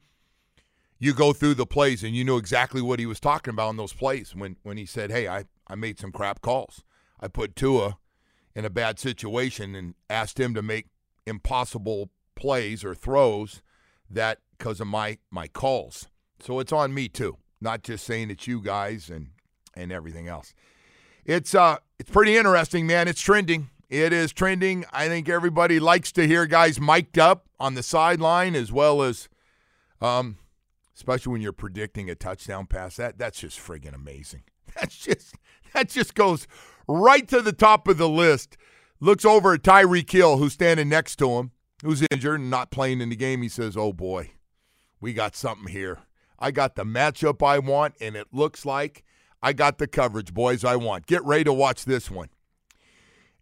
[1.01, 3.77] you go through the plays and you know exactly what he was talking about in
[3.77, 6.85] those plays when when he said, "Hey, I I made some crap calls.
[7.19, 7.99] I put Tua
[8.55, 10.87] in a bad situation and asked him to make
[11.27, 13.63] impossible plays or throws
[14.09, 16.09] that because of my my calls.
[16.41, 19.29] So it's on me too, not just saying it's you guys and
[19.75, 20.55] and everything else.
[21.25, 23.09] It's uh it's pretty interesting, man.
[23.09, 23.71] It's trending.
[23.89, 24.85] It is trending.
[24.93, 29.29] I think everybody likes to hear guys mic'd up on the sideline as well as
[30.01, 30.39] um
[30.95, 32.97] especially when you're predicting a touchdown pass.
[32.97, 34.43] That that's just friggin' amazing.
[34.81, 35.35] That's just
[35.75, 36.47] that just goes
[36.89, 38.57] right to the top of the list.
[39.01, 41.53] Looks over at Tyreek Hill, who's standing next to him,
[41.83, 43.43] who's injured and not playing in the game.
[43.43, 44.33] He says, "Oh boy,
[45.01, 46.01] we got something here.
[46.39, 49.05] I got the matchup I want, and it looks like
[49.43, 50.65] I got the coverage, boys.
[50.65, 51.07] I want.
[51.07, 52.29] Get ready to watch this one."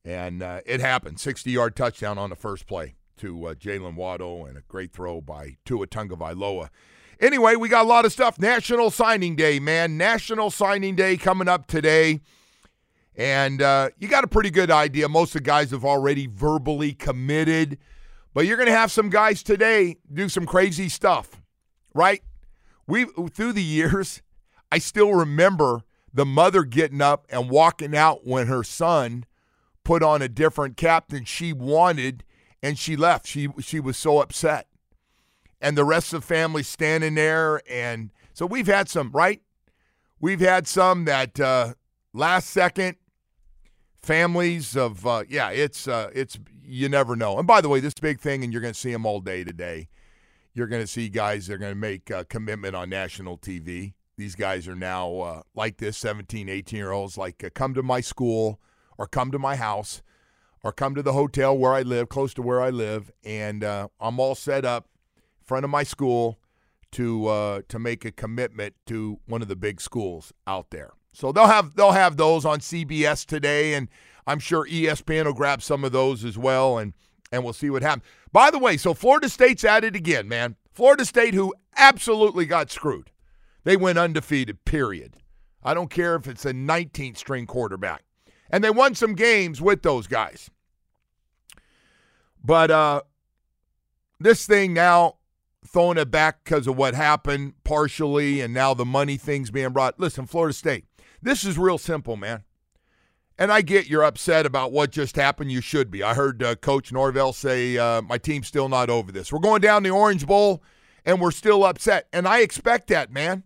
[0.04, 1.18] And uh, it happened.
[1.18, 5.56] 60-yard touchdown on the first play to uh, Jalen Waddle, and a great throw by
[5.64, 6.70] Tua Tagovailoa.
[7.20, 8.38] Anyway, we got a lot of stuff.
[8.38, 9.96] National Signing Day, man.
[9.96, 12.20] National Signing Day coming up today.
[13.16, 15.09] And uh, you got a pretty good idea.
[15.09, 17.78] Most of the guys have already verbally committed.
[18.33, 21.42] But you're going to have some guys today do some crazy stuff,
[21.92, 22.22] right?
[22.87, 24.22] We through the years,
[24.72, 25.83] I still remember
[26.14, 29.24] the mother getting up and walking out when her son
[29.83, 32.22] put on a different cap than she wanted
[32.62, 33.26] and she left.
[33.26, 34.68] She she was so upset
[35.60, 37.62] and the rest of the family standing there.
[37.68, 39.42] And so we've had some, right?
[40.20, 41.74] We've had some that uh,
[42.12, 42.96] last second
[44.02, 47.38] families of, uh, yeah, it's, uh, it's, you never know.
[47.38, 49.44] And by the way, this big thing, and you're going to see them all day
[49.44, 49.88] today.
[50.54, 53.94] You're going to see guys that are going to make a commitment on national TV.
[54.16, 57.82] These guys are now uh, like this 17, 18 year olds, like, uh, come to
[57.82, 58.60] my school
[58.96, 60.02] or come to my house
[60.64, 63.88] or come to the hotel where I live, close to where I live, and uh,
[64.00, 64.88] I'm all set up
[65.48, 66.38] front of my school
[66.92, 70.92] to uh, to make a commitment to one of the big schools out there.
[71.12, 73.88] So they'll have they'll have those on CBS today, and
[74.26, 76.92] I'm sure ESPN will grab some of those as well, and
[77.32, 78.04] and we'll see what happens.
[78.30, 80.56] By the way, so Florida State's at it again, man.
[80.72, 83.11] Florida State, who absolutely got screwed,
[83.64, 84.64] they went undefeated.
[84.64, 85.14] Period.
[85.62, 88.04] I don't care if it's a 19th string quarterback,
[88.48, 90.50] and they won some games with those guys.
[92.44, 93.02] But uh,
[94.20, 95.17] this thing now
[95.68, 100.00] throwing it back because of what happened partially, and now the money things being brought.
[100.00, 100.87] Listen, Florida State,
[101.22, 102.44] this is real simple, man.
[103.38, 105.52] And I get you're upset about what just happened.
[105.52, 106.02] You should be.
[106.02, 109.33] I heard uh, Coach Norvell say, uh, My team's still not over this.
[109.33, 110.62] We're going down the Orange Bowl,
[111.04, 112.09] and we're still upset.
[112.12, 113.44] And I expect that, man.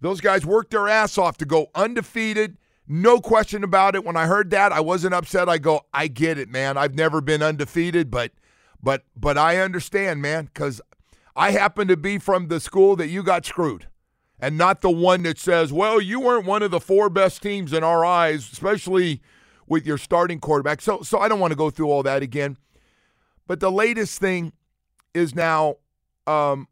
[0.00, 2.58] Those guys worked their ass off to go undefeated.
[2.86, 4.04] No question about it.
[4.04, 5.48] When I heard that, I wasn't upset.
[5.48, 6.76] I go, I get it, man.
[6.76, 8.32] I've never been undefeated, but
[8.82, 10.80] but but I understand, man, because
[11.36, 13.88] I happen to be from the school that you got screwed
[14.40, 17.72] and not the one that says, well, you weren't one of the four best teams
[17.72, 19.20] in our eyes, especially
[19.66, 20.80] with your starting quarterback.
[20.80, 22.56] So, so I don't want to go through all that again.
[23.46, 24.52] But the latest thing
[25.14, 25.76] is now
[26.26, 26.68] um,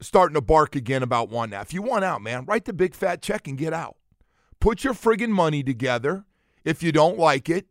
[0.00, 1.60] starting to bark again about one now.
[1.60, 3.96] If you want out, man, write the big fat check and get out.
[4.60, 6.24] Put your friggin' money together
[6.64, 7.66] if you don't like it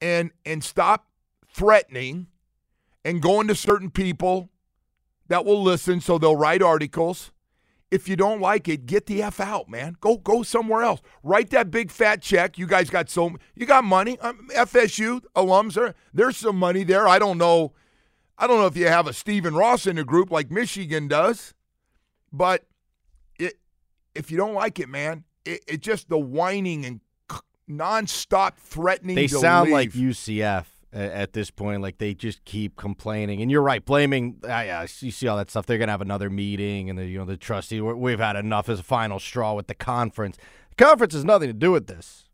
[0.00, 1.06] and and stop
[1.52, 2.28] threatening
[3.04, 4.50] and going to certain people
[5.28, 7.32] that will listen so they'll write articles.
[7.90, 9.96] If you don't like it, get the F out, man.
[10.00, 11.00] Go go somewhere else.
[11.22, 12.58] Write that big fat check.
[12.58, 14.18] You guys got so you got money.
[14.18, 17.06] Um, FSU alums are there's some money there.
[17.06, 17.72] I don't know.
[18.38, 21.54] I don't know if you have a Stephen Ross in the group like Michigan does,
[22.32, 22.66] but
[23.38, 23.58] it
[24.16, 27.00] if you don't like it, man, it, it just the whining and
[27.70, 29.14] nonstop threatening.
[29.14, 29.72] They sound leave.
[29.72, 31.82] like UCF at, this point.
[31.82, 34.36] Like they just keep complaining, and you're right, blaming.
[34.44, 35.66] Uh, yeah, you see all that stuff.
[35.66, 37.80] They're gonna have another meeting, and the you know the trustee.
[37.80, 40.36] We've had enough as a final straw with the conference.
[40.76, 42.24] The conference has nothing to do with this.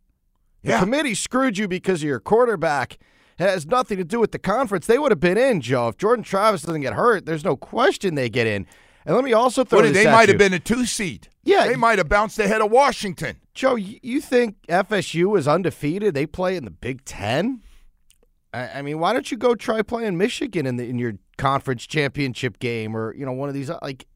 [0.62, 0.80] The Yeah.
[0.80, 2.98] committee screwed you because of your quarterback.
[3.38, 4.86] It has nothing to do with the conference.
[4.86, 5.88] They would have been in, Joe.
[5.88, 8.66] If Jordan Travis doesn't get hurt, there's no question they get in.
[9.04, 10.34] And let me also throw they might you.
[10.34, 11.28] have been a two seed.
[11.42, 11.66] Yeah.
[11.66, 13.38] They might have bounced ahead of Washington.
[13.54, 16.14] Joe, you think FSU is undefeated?
[16.14, 17.62] They play in the Big Ten.
[18.52, 21.86] I, I mean, why don't you go try playing Michigan in the in your conference
[21.86, 23.70] championship game, or you know one of these?
[23.70, 24.06] uh, Like,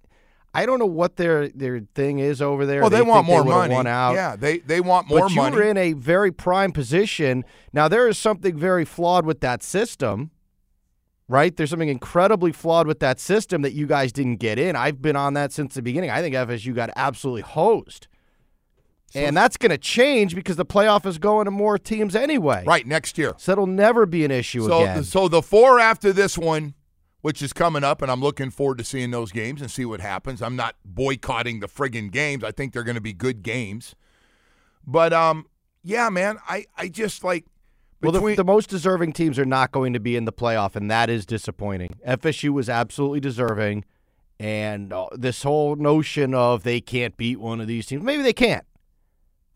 [0.54, 2.80] I don't know what their their thing is over there.
[2.80, 3.74] Well, they, want more would've money.
[4.14, 5.56] Yeah, they, they want more but you money.
[5.56, 7.44] were in a very prime position.
[7.72, 10.30] Now there is something very flawed with that system,
[11.28, 11.56] right?
[11.56, 14.76] There's something incredibly flawed with that system that you guys didn't get in.
[14.76, 16.10] I've been on that since the beginning.
[16.10, 18.08] I think FSU got absolutely hosed.
[19.14, 22.64] And that's going to change because the playoff is going to more teams anyway.
[22.66, 23.34] Right, next year.
[23.38, 25.04] So it'll never be an issue So, again.
[25.04, 26.74] so the four after this one,
[27.22, 30.00] which is coming up, and I'm looking forward to seeing those games and see what
[30.00, 30.42] happens.
[30.42, 32.44] I'm not boycotting the friggin' games.
[32.44, 33.94] I think they're going to be good games.
[34.86, 35.46] But um,
[35.82, 37.44] yeah, man, I I just like
[38.02, 40.90] well, the, the most deserving teams are not going to be in the playoff, and
[40.90, 41.96] that is disappointing.
[42.06, 43.84] FSU was absolutely deserving,
[44.38, 48.32] and uh, this whole notion of they can't beat one of these teams, maybe they
[48.34, 48.64] can't.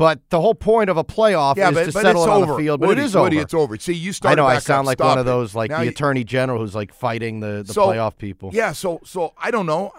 [0.01, 2.43] But the whole point of a playoff yeah, is but, to but settle it on
[2.45, 2.53] over.
[2.53, 2.81] the field.
[2.81, 3.43] But Woody, it is Woody, over.
[3.43, 3.77] it's over.
[3.77, 4.99] See, you start I know I sound up.
[4.99, 7.75] like one of those, like Now the you- attorney general who's like fighting the, the
[7.75, 8.49] So, playoff people.
[8.55, 9.93] Yeah, so so I don't know.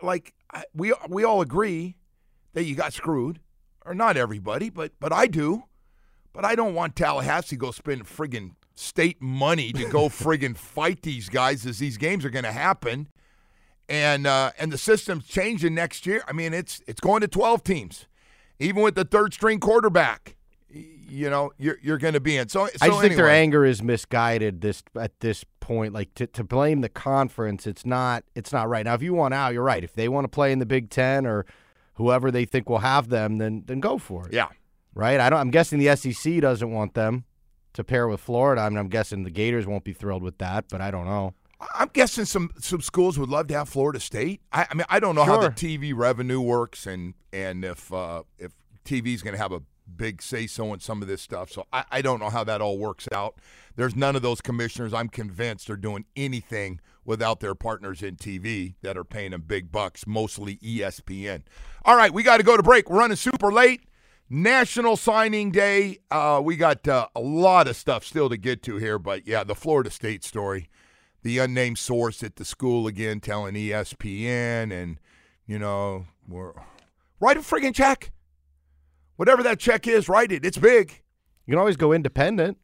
[0.00, 1.96] Like I- we we all agree
[2.52, 3.40] that you got screwed,
[3.84, 5.64] or not everybody, but but I do.
[6.32, 11.02] But I don't want Tallahassee to go spend friggin' state money to go friggin' fight
[11.02, 13.08] these guys as these games are going to happen,
[13.88, 16.22] and uh, and the system's changing next year.
[16.28, 18.06] I mean, it's it's going to twelve teams,
[18.58, 20.36] even with the third string quarterback.
[20.70, 22.50] You know, you're you're going to be in.
[22.50, 25.94] So, so I just think their anger is misguided this at this point.
[25.94, 28.84] Like to, to blame the conference, it's not it's not right.
[28.84, 29.82] Now, if you want out, you're right.
[29.82, 31.46] If they want to play in the Big Ten or
[31.94, 34.34] whoever they think will have them, then then go for it.
[34.34, 34.48] Yeah.
[34.94, 35.18] Right.
[35.18, 35.38] I don't.
[35.40, 37.24] I'm guessing the SEC doesn't want them
[37.72, 38.60] to pair with Florida.
[38.60, 41.32] I mean, I'm guessing the Gators won't be thrilled with that, but I don't know.
[41.74, 44.40] I'm guessing some some schools would love to have Florida State.
[44.52, 48.22] I, I mean, I don't know how the TV revenue works and and if uh,
[48.38, 48.52] if
[48.84, 49.62] TV is going to have a
[49.96, 51.50] big say so in some of this stuff.
[51.50, 53.36] So I, I don't know how that all works out.
[53.76, 54.92] There's none of those commissioners.
[54.92, 59.72] I'm convinced are doing anything without their partners in TV that are paying them big
[59.72, 61.42] bucks, mostly ESPN.
[61.84, 62.90] All right, we got to go to break.
[62.90, 63.82] We're running super late.
[64.30, 65.98] National Signing Day.
[66.10, 69.42] Uh, we got uh, a lot of stuff still to get to here, but yeah,
[69.42, 70.68] the Florida State story
[71.28, 74.98] the unnamed source at the school again telling ESPN and
[75.46, 76.54] you know we're
[77.20, 78.10] write a friggin' check.
[79.16, 80.44] Whatever that check is, write it.
[80.44, 81.02] It's big.
[81.44, 82.56] You can always go independent.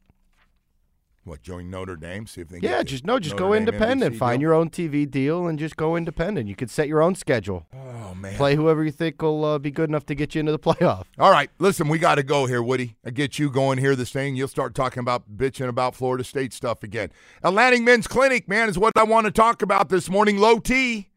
[1.25, 2.27] What join Notre Dame?
[2.27, 4.15] See if they can Yeah, just no, just Notre go Dame independent.
[4.15, 4.41] NBC Find deal.
[4.47, 6.47] your own TV deal and just go independent.
[6.47, 7.65] You could set your own schedule.
[7.73, 8.35] Oh man.
[8.35, 11.05] Play whoever you think will uh, be good enough to get you into the playoff.
[11.17, 12.95] All right, listen, we got to go here, Woody.
[13.03, 14.35] I get you going here this thing.
[14.35, 17.11] You'll start talking about bitching about Florida State stuff again.
[17.43, 20.37] Atlantic Men's Clinic, man, is what I want to talk about this morning.
[20.37, 21.09] Low T.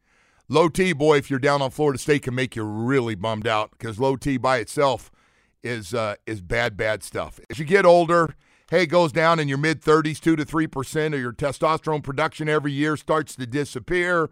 [0.48, 3.72] Low T, boy, if you're down on Florida State, can make you really bummed out
[3.72, 5.10] because low T by itself
[5.62, 7.38] is uh, is bad, bad stuff.
[7.50, 8.34] As you get older,
[8.70, 12.72] hey, goes down in your mid 30s, 2 to 3% of your testosterone production every
[12.72, 14.30] year starts to disappear.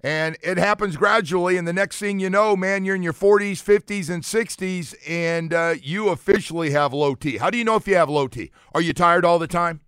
[0.00, 1.56] And it happens gradually.
[1.56, 5.52] And the next thing you know, man, you're in your 40s, 50s, and 60s, and
[5.52, 7.38] uh, you officially have low T.
[7.38, 8.52] How do you know if you have low T?
[8.74, 9.80] Are you tired all the time?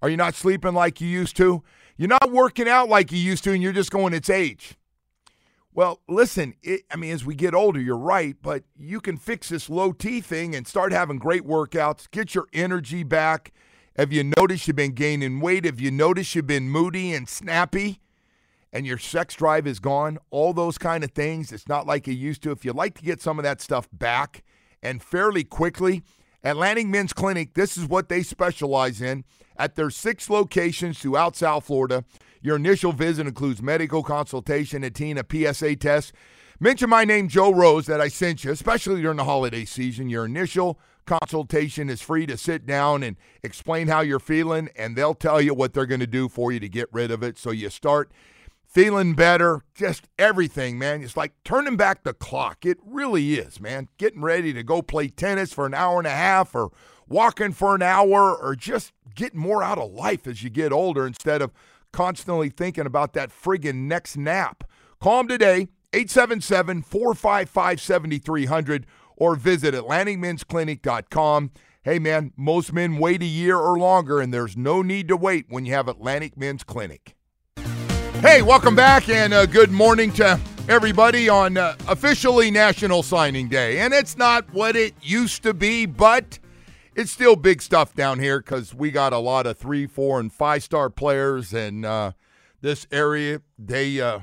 [0.00, 1.62] Are you not sleeping like you used to?
[1.96, 4.77] You're not working out like you used to, and you're just going, it's age.
[5.78, 9.48] Well, listen, it, I mean, as we get older, you're right, but you can fix
[9.48, 13.52] this low T thing and start having great workouts, get your energy back.
[13.96, 15.64] Have you noticed you've been gaining weight?
[15.64, 18.00] Have you noticed you've been moody and snappy?
[18.72, 21.52] and your sex drive is gone, all those kind of things.
[21.52, 22.50] It's not like you used to.
[22.50, 24.42] If you'd like to get some of that stuff back
[24.82, 26.02] and fairly quickly,
[26.42, 29.24] Atlantic Men's Clinic, this is what they specialize in.
[29.56, 32.04] At their six locations throughout South Florida,
[32.40, 36.12] your initial visit includes medical consultation, a teen, a PSA test.
[36.60, 40.08] Mention my name, Joe Rose, that I sent you, especially during the holiday season.
[40.08, 45.14] Your initial consultation is free to sit down and explain how you're feeling, and they'll
[45.14, 47.38] tell you what they're going to do for you to get rid of it.
[47.38, 48.10] So you start
[48.66, 51.02] feeling better, just everything, man.
[51.02, 52.66] It's like turning back the clock.
[52.66, 53.88] It really is, man.
[53.96, 56.70] Getting ready to go play tennis for an hour and a half or
[57.08, 61.06] walking for an hour or just getting more out of life as you get older
[61.06, 61.50] instead of
[61.92, 64.64] constantly thinking about that friggin' next nap.
[65.00, 68.86] Call them today, 877 455 7300,
[69.16, 71.50] or visit AtlanticMen'sClinic.com.
[71.82, 75.46] Hey, man, most men wait a year or longer, and there's no need to wait
[75.48, 77.14] when you have Atlantic Men's Clinic.
[78.20, 83.78] Hey, welcome back, and uh, good morning to everybody on uh, officially National Signing Day.
[83.78, 86.38] And it's not what it used to be, but
[86.98, 90.32] it's still big stuff down here because we got a lot of three, four, and
[90.32, 92.10] five star players, and uh,
[92.60, 94.20] this area they uh,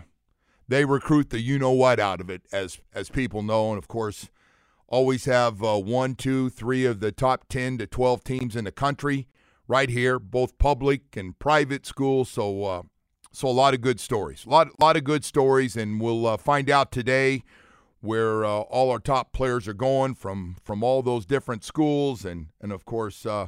[0.68, 3.88] they recruit the you know what out of it, as as people know, and of
[3.88, 4.30] course
[4.88, 8.72] always have uh, one, two, three of the top 10 to 12 teams in the
[8.72, 9.28] country
[9.68, 12.30] right here, both public and private schools.
[12.30, 12.82] So, uh,
[13.32, 16.38] so a lot of good stories, a lot, lot of good stories, and we'll uh,
[16.38, 17.44] find out today
[18.06, 22.48] where uh, all our top players are going from from all those different schools, and
[22.62, 23.48] and of course uh,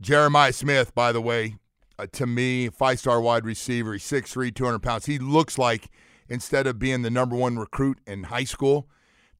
[0.00, 1.56] Jeremiah Smith, by the way,
[1.98, 5.06] uh, to me, five star wide receiver, he's 6'3", 200 pounds.
[5.06, 5.90] He looks like
[6.28, 8.88] instead of being the number one recruit in high school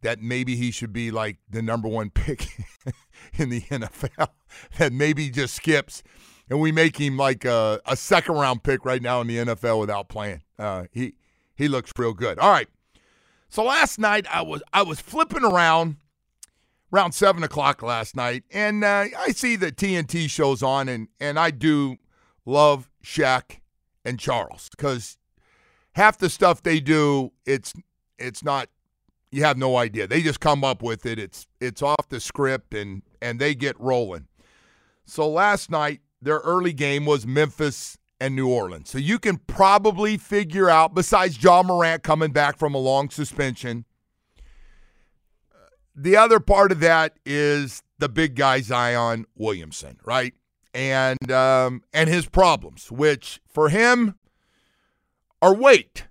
[0.02, 2.48] that maybe he should be like the number one pick
[3.34, 4.28] in the NFL.
[4.78, 6.02] that maybe just skips,
[6.48, 9.80] and we make him like a, a, second round pick right now in the NFL
[9.80, 10.42] without playing.
[10.58, 11.14] Uh, he
[11.54, 12.38] he looks real good.
[12.38, 12.68] All right.
[13.50, 15.96] So last night I was I was flipping around
[16.92, 21.38] around seven o'clock last night, and uh, I see the TNT shows on, and and
[21.38, 21.96] I do
[22.46, 23.58] love Shaq
[24.04, 25.18] and Charles because
[25.92, 27.74] half the stuff they do it's
[28.18, 28.68] it's not
[29.32, 30.06] you have no idea.
[30.06, 31.18] They just come up with it.
[31.18, 34.28] It's it's off the script and and they get rolling.
[35.04, 38.90] So last night their early game was Memphis and New Orleans.
[38.90, 43.86] So you can probably figure out besides Ja Morant coming back from a long suspension.
[45.96, 50.34] The other part of that is the big guy Zion Williamson, right?
[50.72, 54.14] And um, and his problems, which for him
[55.42, 56.06] are weight.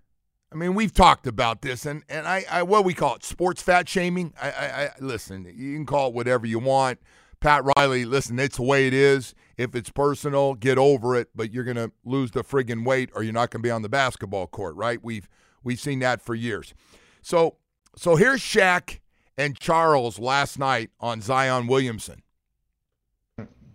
[0.51, 3.61] I mean, we've talked about this, and, and I, I what we call it, sports
[3.61, 4.33] fat shaming.
[4.41, 5.45] I, I, I listen.
[5.45, 6.99] You can call it whatever you want.
[7.39, 9.33] Pat Riley, listen, it's the way it is.
[9.59, 11.29] If it's personal, get over it.
[11.35, 14.47] But you're gonna lose the friggin' weight, or you're not gonna be on the basketball
[14.47, 15.03] court, right?
[15.03, 15.27] We've
[15.63, 16.73] we've seen that for years.
[17.21, 17.57] So
[17.95, 18.99] so here's Shaq
[19.37, 22.23] and Charles last night on Zion Williamson.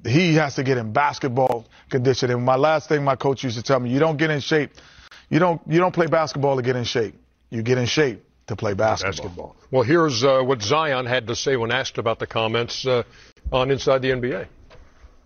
[0.06, 2.30] He has to get in basketball condition.
[2.30, 4.70] And my last thing my coach used to tell me, you don't get in shape
[5.30, 7.14] you don't you don't play basketball to get in shape.
[7.50, 9.24] You get in shape to play basketball.
[9.24, 9.56] basketball.
[9.70, 13.02] Well, here's uh, what Zion had to say when asked about the comments uh,
[13.52, 14.46] on Inside the NBA.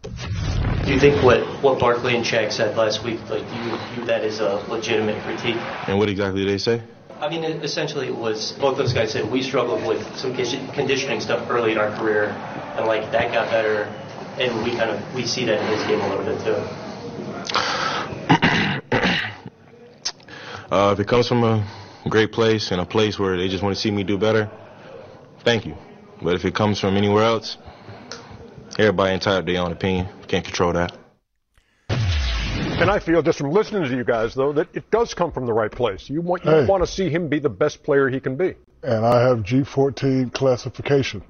[0.02, 4.04] Do you think what, what Barkley and Shaq said last week, like do you view
[4.06, 5.56] that as a legitimate critique?
[5.86, 6.82] And what exactly did they say?
[7.20, 11.50] I mean, essentially, it was both those guys said we struggled with some conditioning stuff
[11.50, 12.28] early in our career,
[12.76, 13.84] and like that got better,
[14.38, 16.54] and we kind of we see that in his game a little bit too.
[20.70, 21.66] Uh, if it comes from a
[22.08, 24.50] great place and a place where they just want to see me do better,
[25.40, 25.74] thank you.
[26.22, 27.58] But if it comes from anywhere else,
[28.78, 30.08] everybody entitled to their own opinion.
[30.28, 30.96] Can't control that.
[31.88, 35.46] And I feel just from listening to you guys, though, that it does come from
[35.46, 36.08] the right place.
[36.08, 36.66] You want you hey.
[36.66, 38.54] want to see him be the best player he can be.
[38.84, 41.24] And I have G14 classification.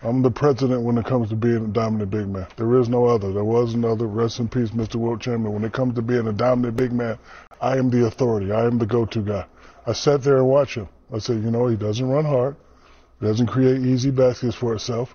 [0.00, 2.46] I'm the president when it comes to being a dominant big man.
[2.56, 3.32] There is no other.
[3.32, 4.06] There was another.
[4.06, 4.94] Rest in peace, Mr.
[4.94, 5.52] Wilt Chamberlain.
[5.52, 7.18] When it comes to being a dominant big man,
[7.60, 8.52] I am the authority.
[8.52, 9.44] I am the go-to guy.
[9.86, 10.88] I sat there and watched him.
[11.12, 12.56] I said, you know, he doesn't run hard.
[13.20, 15.14] He doesn't create easy baskets for himself.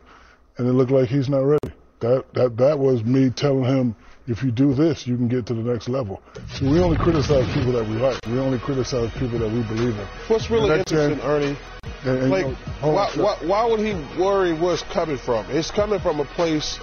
[0.58, 1.74] And it looked like he's not ready.
[2.00, 3.96] That, that, that was me telling him,
[4.28, 6.22] if you do this, you can get to the next level.
[6.54, 8.20] So we only criticize people that we like.
[8.26, 10.08] We only criticize people that we believe in.
[10.28, 11.58] What's really interesting, Ernie,
[12.06, 15.46] and, and, like, you know, why, why, why would he worry where it's coming from?
[15.50, 16.80] It's coming from a place,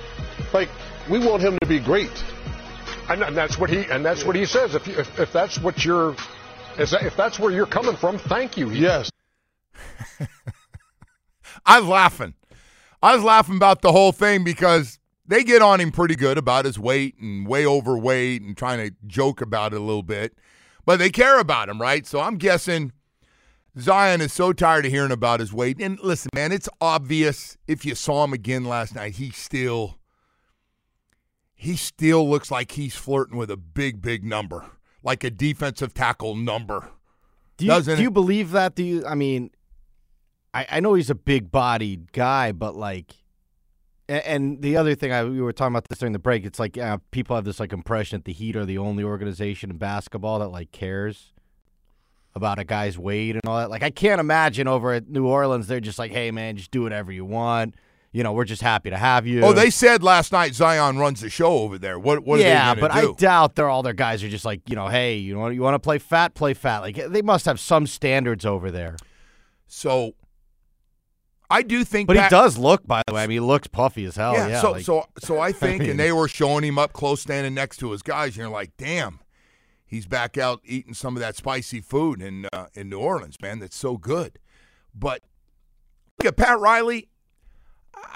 [0.53, 0.69] like,
[1.11, 2.11] we want him to be great.
[3.09, 4.27] And, that's what he and that's yeah.
[4.27, 4.75] what he says.
[4.75, 6.15] If, you, if, if that's what you're,
[6.79, 8.71] if that's where you're coming from, thank you.
[8.71, 9.11] Yes.
[11.67, 12.35] I'm laughing.
[13.03, 16.65] I was laughing about the whole thing because they get on him pretty good about
[16.65, 20.37] his weight and way overweight and trying to joke about it a little bit.
[20.85, 22.07] But they care about him, right?
[22.07, 22.93] So I'm guessing
[23.79, 25.81] Zion is so tired of hearing about his weight.
[25.81, 29.97] And listen, man, it's obvious if you saw him again last night, he still
[31.55, 34.65] he still looks like he's flirting with a big, big number,
[35.03, 36.89] like a defensive tackle number.
[37.59, 38.75] Do you, do you believe that?
[38.75, 39.05] Do you?
[39.07, 39.51] I mean,
[40.53, 43.15] I, I know he's a big bodied guy, but like,
[44.09, 46.45] and, and the other thing I we were talking about this during the break.
[46.45, 49.71] It's like uh, people have this like impression that the Heat are the only organization
[49.71, 51.33] in basketball that like cares
[52.35, 53.71] about a guy's weight and all that.
[53.71, 56.83] Like, I can't imagine over at New Orleans they're just like, hey man, just do
[56.83, 57.75] whatever you want
[58.13, 59.45] you know, we're just happy to have you.
[59.45, 61.99] Oh, they said last night Zion runs the show over there.
[61.99, 62.25] What?
[62.25, 62.41] What?
[62.41, 63.13] Yeah, but do?
[63.13, 65.63] I doubt they're all their guys are just like, you know, hey, you want you
[65.63, 66.81] want to play fat, play fat.
[66.81, 68.97] Like they must have some standards over there.
[69.69, 70.15] So,
[71.51, 73.25] I do think, But he does look, by the way.
[73.25, 74.35] I mean, he looks puffy as hell.
[74.35, 74.61] Yeah.
[74.61, 77.55] so like- so so I think, mean- and they were showing him up close, standing
[77.55, 79.19] next to his guys, and you're like, damn,
[79.85, 83.59] he's back out eating some of that spicy food in uh, in New Orleans, man.
[83.59, 84.39] That's so good.
[84.95, 85.23] But
[86.19, 87.09] look at Pat Riley.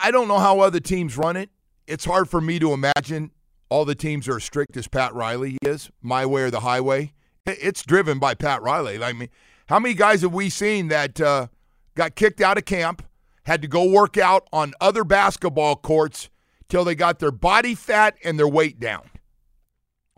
[0.02, 1.50] I don't know how other teams run it.
[1.86, 3.32] It's hard for me to imagine
[3.68, 7.12] all the teams are as strict as Pat Riley is, my way or the highway.
[7.46, 9.02] It's driven by Pat Riley.
[9.02, 9.28] I mean,
[9.68, 11.48] how many guys have we seen that uh,
[11.94, 13.02] got kicked out of camp,
[13.44, 16.28] had to go work out on other basketball courts
[16.68, 19.10] till they got their body fat and their weight down?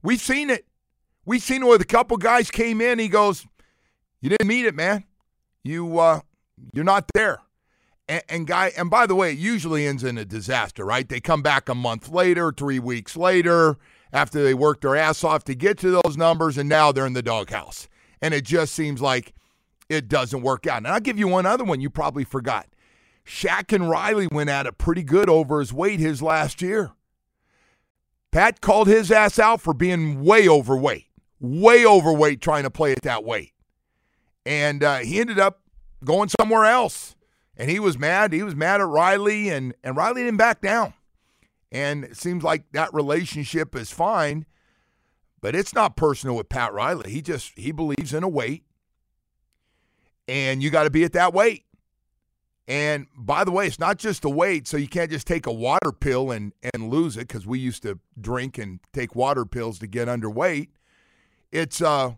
[0.02, 0.66] We've seen it.
[1.24, 2.98] We've seen it with a couple guys came in.
[2.98, 3.46] He goes,
[4.20, 5.04] "You didn't meet it, man.
[5.64, 6.20] You uh,
[6.72, 7.40] you're not there."
[8.08, 11.08] And, and guy, and by the way, it usually ends in a disaster, right?
[11.08, 13.76] They come back a month later, three weeks later,
[14.12, 17.14] after they worked their ass off to get to those numbers, and now they're in
[17.14, 17.88] the doghouse.
[18.22, 19.34] And it just seems like
[19.88, 20.78] it doesn't work out.
[20.78, 22.66] And I'll give you one other one you probably forgot.
[23.26, 26.92] Shaq and Riley went at it pretty good over his weight his last year.
[28.30, 31.06] Pat called his ass out for being way overweight,
[31.40, 33.52] way overweight trying to play at that weight.
[34.44, 35.62] And uh, he ended up
[36.04, 37.14] going somewhere else.
[37.56, 38.32] And he was mad.
[38.32, 40.92] He was mad at Riley, and, and Riley didn't back down.
[41.72, 44.44] And it seems like that relationship is fine,
[45.40, 47.10] but it's not personal with Pat Riley.
[47.10, 48.64] He just he believes in a weight,
[50.28, 51.64] and you got to be at that weight.
[52.68, 55.52] And by the way, it's not just the weight, so you can't just take a
[55.52, 59.78] water pill and, and lose it because we used to drink and take water pills
[59.78, 60.68] to get underweight.
[61.52, 62.14] It's uh,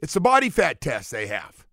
[0.00, 1.66] it's the body fat test they have.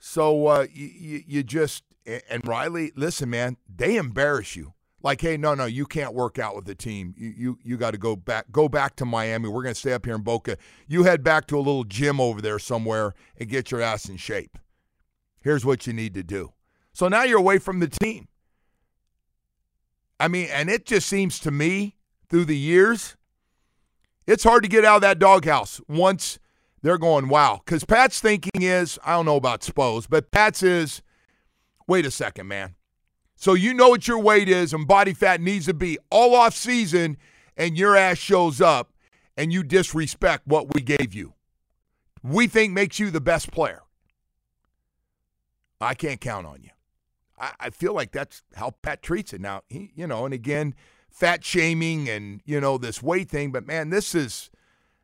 [0.00, 1.84] So uh, you, you just
[2.28, 4.74] and Riley, listen, man, they embarrass you.
[5.00, 7.14] Like, hey, no, no, you can't work out with the team.
[7.16, 9.48] You you, you got to go back go back to Miami.
[9.48, 10.56] We're going to stay up here in Boca.
[10.88, 14.16] You head back to a little gym over there somewhere and get your ass in
[14.16, 14.58] shape.
[15.40, 16.52] Here's what you need to do.
[16.98, 18.26] So now you're away from the team.
[20.18, 21.94] I mean, and it just seems to me
[22.28, 23.16] through the years,
[24.26, 26.40] it's hard to get out of that doghouse once
[26.82, 27.60] they're going, wow.
[27.64, 31.00] Because Pat's thinking is, I don't know about Spo's, but Pat's is,
[31.86, 32.74] wait a second, man.
[33.36, 36.56] So you know what your weight is and body fat needs to be all off
[36.56, 37.16] season,
[37.56, 38.92] and your ass shows up
[39.36, 41.34] and you disrespect what we gave you.
[42.24, 43.82] We think makes you the best player.
[45.80, 46.70] I can't count on you.
[47.40, 49.40] I, I feel like that's how Pat treats it.
[49.40, 50.74] Now, he, you know, and again,
[51.10, 54.50] fat shaming and, you know, this weight thing, but man, this is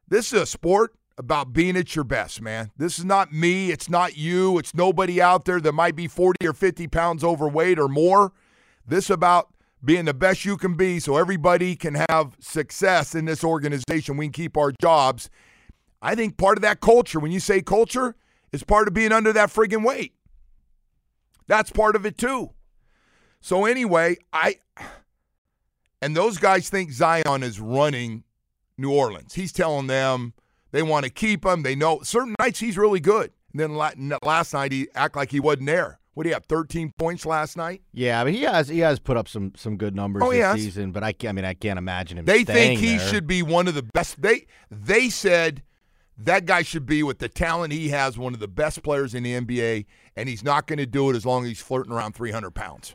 [0.08, 2.70] this is a sport about being at your best, man.
[2.76, 3.70] This is not me.
[3.70, 4.58] It's not you.
[4.58, 8.32] It's nobody out there that might be 40 or 50 pounds overweight or more.
[8.86, 9.54] This about
[9.84, 14.16] being the best you can be so everybody can have success in this organization.
[14.16, 15.30] We can keep our jobs.
[16.02, 18.14] I think part of that culture, when you say culture,
[18.52, 20.13] is part of being under that friggin' weight.
[21.46, 22.50] That's part of it too.
[23.40, 24.56] So anyway, I
[26.00, 28.24] and those guys think Zion is running
[28.76, 29.34] New Orleans.
[29.34, 30.34] He's telling them
[30.72, 31.62] they want to keep him.
[31.62, 33.30] They know certain nights he's really good.
[33.52, 33.76] And then
[34.22, 36.00] last night he act like he wasn't there.
[36.14, 36.44] What do you have?
[36.46, 37.82] 13 points last night.
[37.92, 40.92] Yeah, but he has he has put up some some good numbers Oh, this season.
[40.92, 42.24] But I, can't- I mean, I can't imagine him.
[42.24, 43.08] They think he there.
[43.08, 44.22] should be one of the best.
[44.22, 45.62] They they said
[46.16, 49.22] that guy should be with the talent he has one of the best players in
[49.22, 49.86] the NBA,
[50.16, 52.94] and he's not going to do it as long as he's flirting around 300 pounds.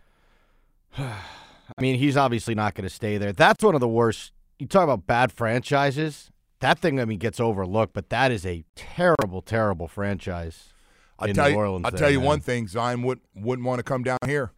[0.97, 3.31] I mean, he's obviously not going to stay there.
[3.31, 4.33] That's one of the worst.
[4.57, 6.31] You talk about bad franchises.
[6.61, 10.73] That thing, I mean, gets overlooked, but that is a terrible, terrible franchise
[11.19, 11.85] I'll in tell New you, Orleans.
[11.85, 12.27] I'll there, tell you man.
[12.27, 14.51] one thing: Zion would, wouldn't want to come down here.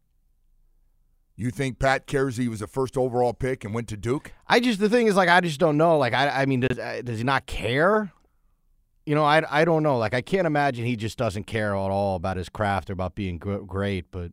[1.35, 4.31] You think Pat cares he was the first overall pick and went to Duke?
[4.47, 5.97] I just the thing is like I just don't know.
[5.97, 8.11] Like I, I mean, does uh, does he not care?
[9.05, 9.97] You know, I, I don't know.
[9.97, 13.15] Like I can't imagine he just doesn't care at all about his craft or about
[13.15, 14.11] being great.
[14.11, 14.31] But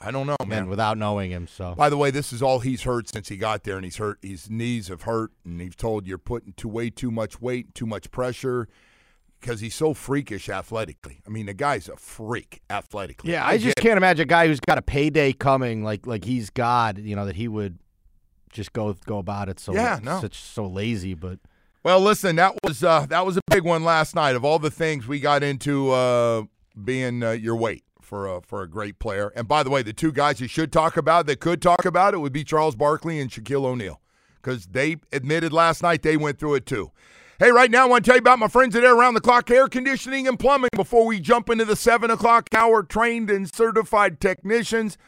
[0.00, 0.68] I don't know, man.
[0.68, 3.64] without knowing him, so By the way, this is all he's heard since he got
[3.64, 4.18] there, and he's hurt.
[4.22, 7.86] His knees have hurt, and he's told you're putting too way too much weight, too
[7.86, 8.66] much pressure,
[9.40, 11.20] because he's so freakish athletically.
[11.26, 13.32] I mean, the guy's a freak athletically.
[13.32, 16.50] yeah, I, just can't imagine a guy who's got a payday coming, like like he's
[16.50, 16.98] God.
[16.98, 17.78] You know that he would
[18.52, 20.20] just go go about it so Yeah, no.
[20.20, 21.14] such so lazy.
[21.14, 21.40] But
[21.82, 24.36] Well, listen, that was uh, that was a big one last night.
[24.36, 26.42] Of all the things we got into, uh,
[26.84, 29.32] being uh, your weight for a for a great player.
[29.34, 32.12] And by the way, the two guys you should talk about that could talk about
[32.12, 33.98] it would be Charles Barkley and Shaquille O'Neal
[34.42, 36.90] because they admitted last night they went through it too.
[37.38, 39.22] Hey, right now I want to tell you about my friends at Air Around the
[39.22, 42.82] Clock Air Conditioning and Plumbing before we jump into the seven o'clock hour.
[42.82, 44.98] Trained and certified technicians,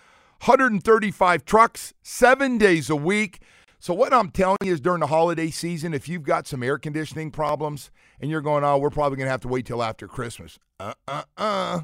[0.46, 3.41] 135 trucks, seven days a week.
[3.82, 6.78] So what I'm telling you is during the holiday season, if you've got some air
[6.78, 10.06] conditioning problems and you're going, oh, we're probably going to have to wait till after
[10.06, 10.60] Christmas.
[10.78, 11.80] Uh uh uh.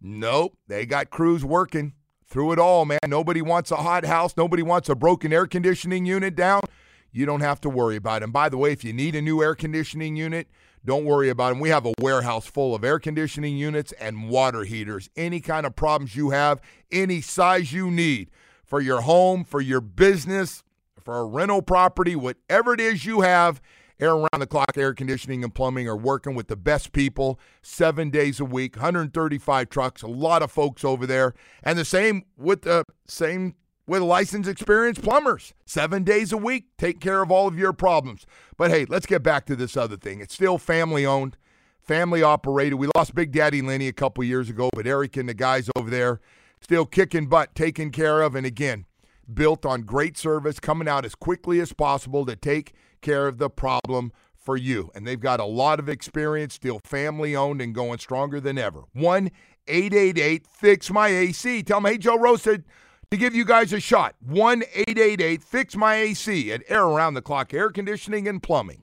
[0.00, 0.58] Nope.
[0.66, 1.92] They got crews working
[2.26, 2.98] through it all, man.
[3.06, 4.36] Nobody wants a hot house.
[4.36, 6.62] Nobody wants a broken air conditioning unit down.
[7.12, 8.24] You don't have to worry about it.
[8.24, 10.48] And by the way, if you need a new air conditioning unit,
[10.84, 11.60] don't worry about them.
[11.60, 15.10] We have a warehouse full of air conditioning units and water heaters.
[15.14, 18.30] Any kind of problems you have, any size you need
[18.64, 20.64] for your home, for your business,
[21.06, 23.62] for a rental property, whatever it is you have,
[24.00, 28.10] Air Around the Clock Air Conditioning and Plumbing are working with the best people seven
[28.10, 31.32] days a week, 135 trucks, a lot of folks over there.
[31.62, 33.54] And the same with the same
[33.86, 35.54] with licensed experienced plumbers.
[35.64, 38.26] Seven days a week, take care of all of your problems.
[38.56, 40.20] But hey, let's get back to this other thing.
[40.20, 41.36] It's still family owned,
[41.80, 42.80] family operated.
[42.80, 45.88] We lost Big Daddy Lenny a couple years ago, but Eric and the guys over
[45.88, 46.20] there
[46.60, 48.34] still kicking butt, taken care of.
[48.34, 48.86] And again,
[49.32, 53.50] built on great service, coming out as quickly as possible to take care of the
[53.50, 54.90] problem for you.
[54.94, 58.84] And they've got a lot of experience, still family owned and going stronger than ever.
[58.92, 59.30] 1
[59.68, 61.62] 888 Fix My AC.
[61.64, 62.62] Tell them, hey, Joe Rose to
[63.10, 64.14] give you guys a shot.
[64.20, 68.82] 1 888 Fix My AC at Air Around the Clock Air Conditioning and Plumbing.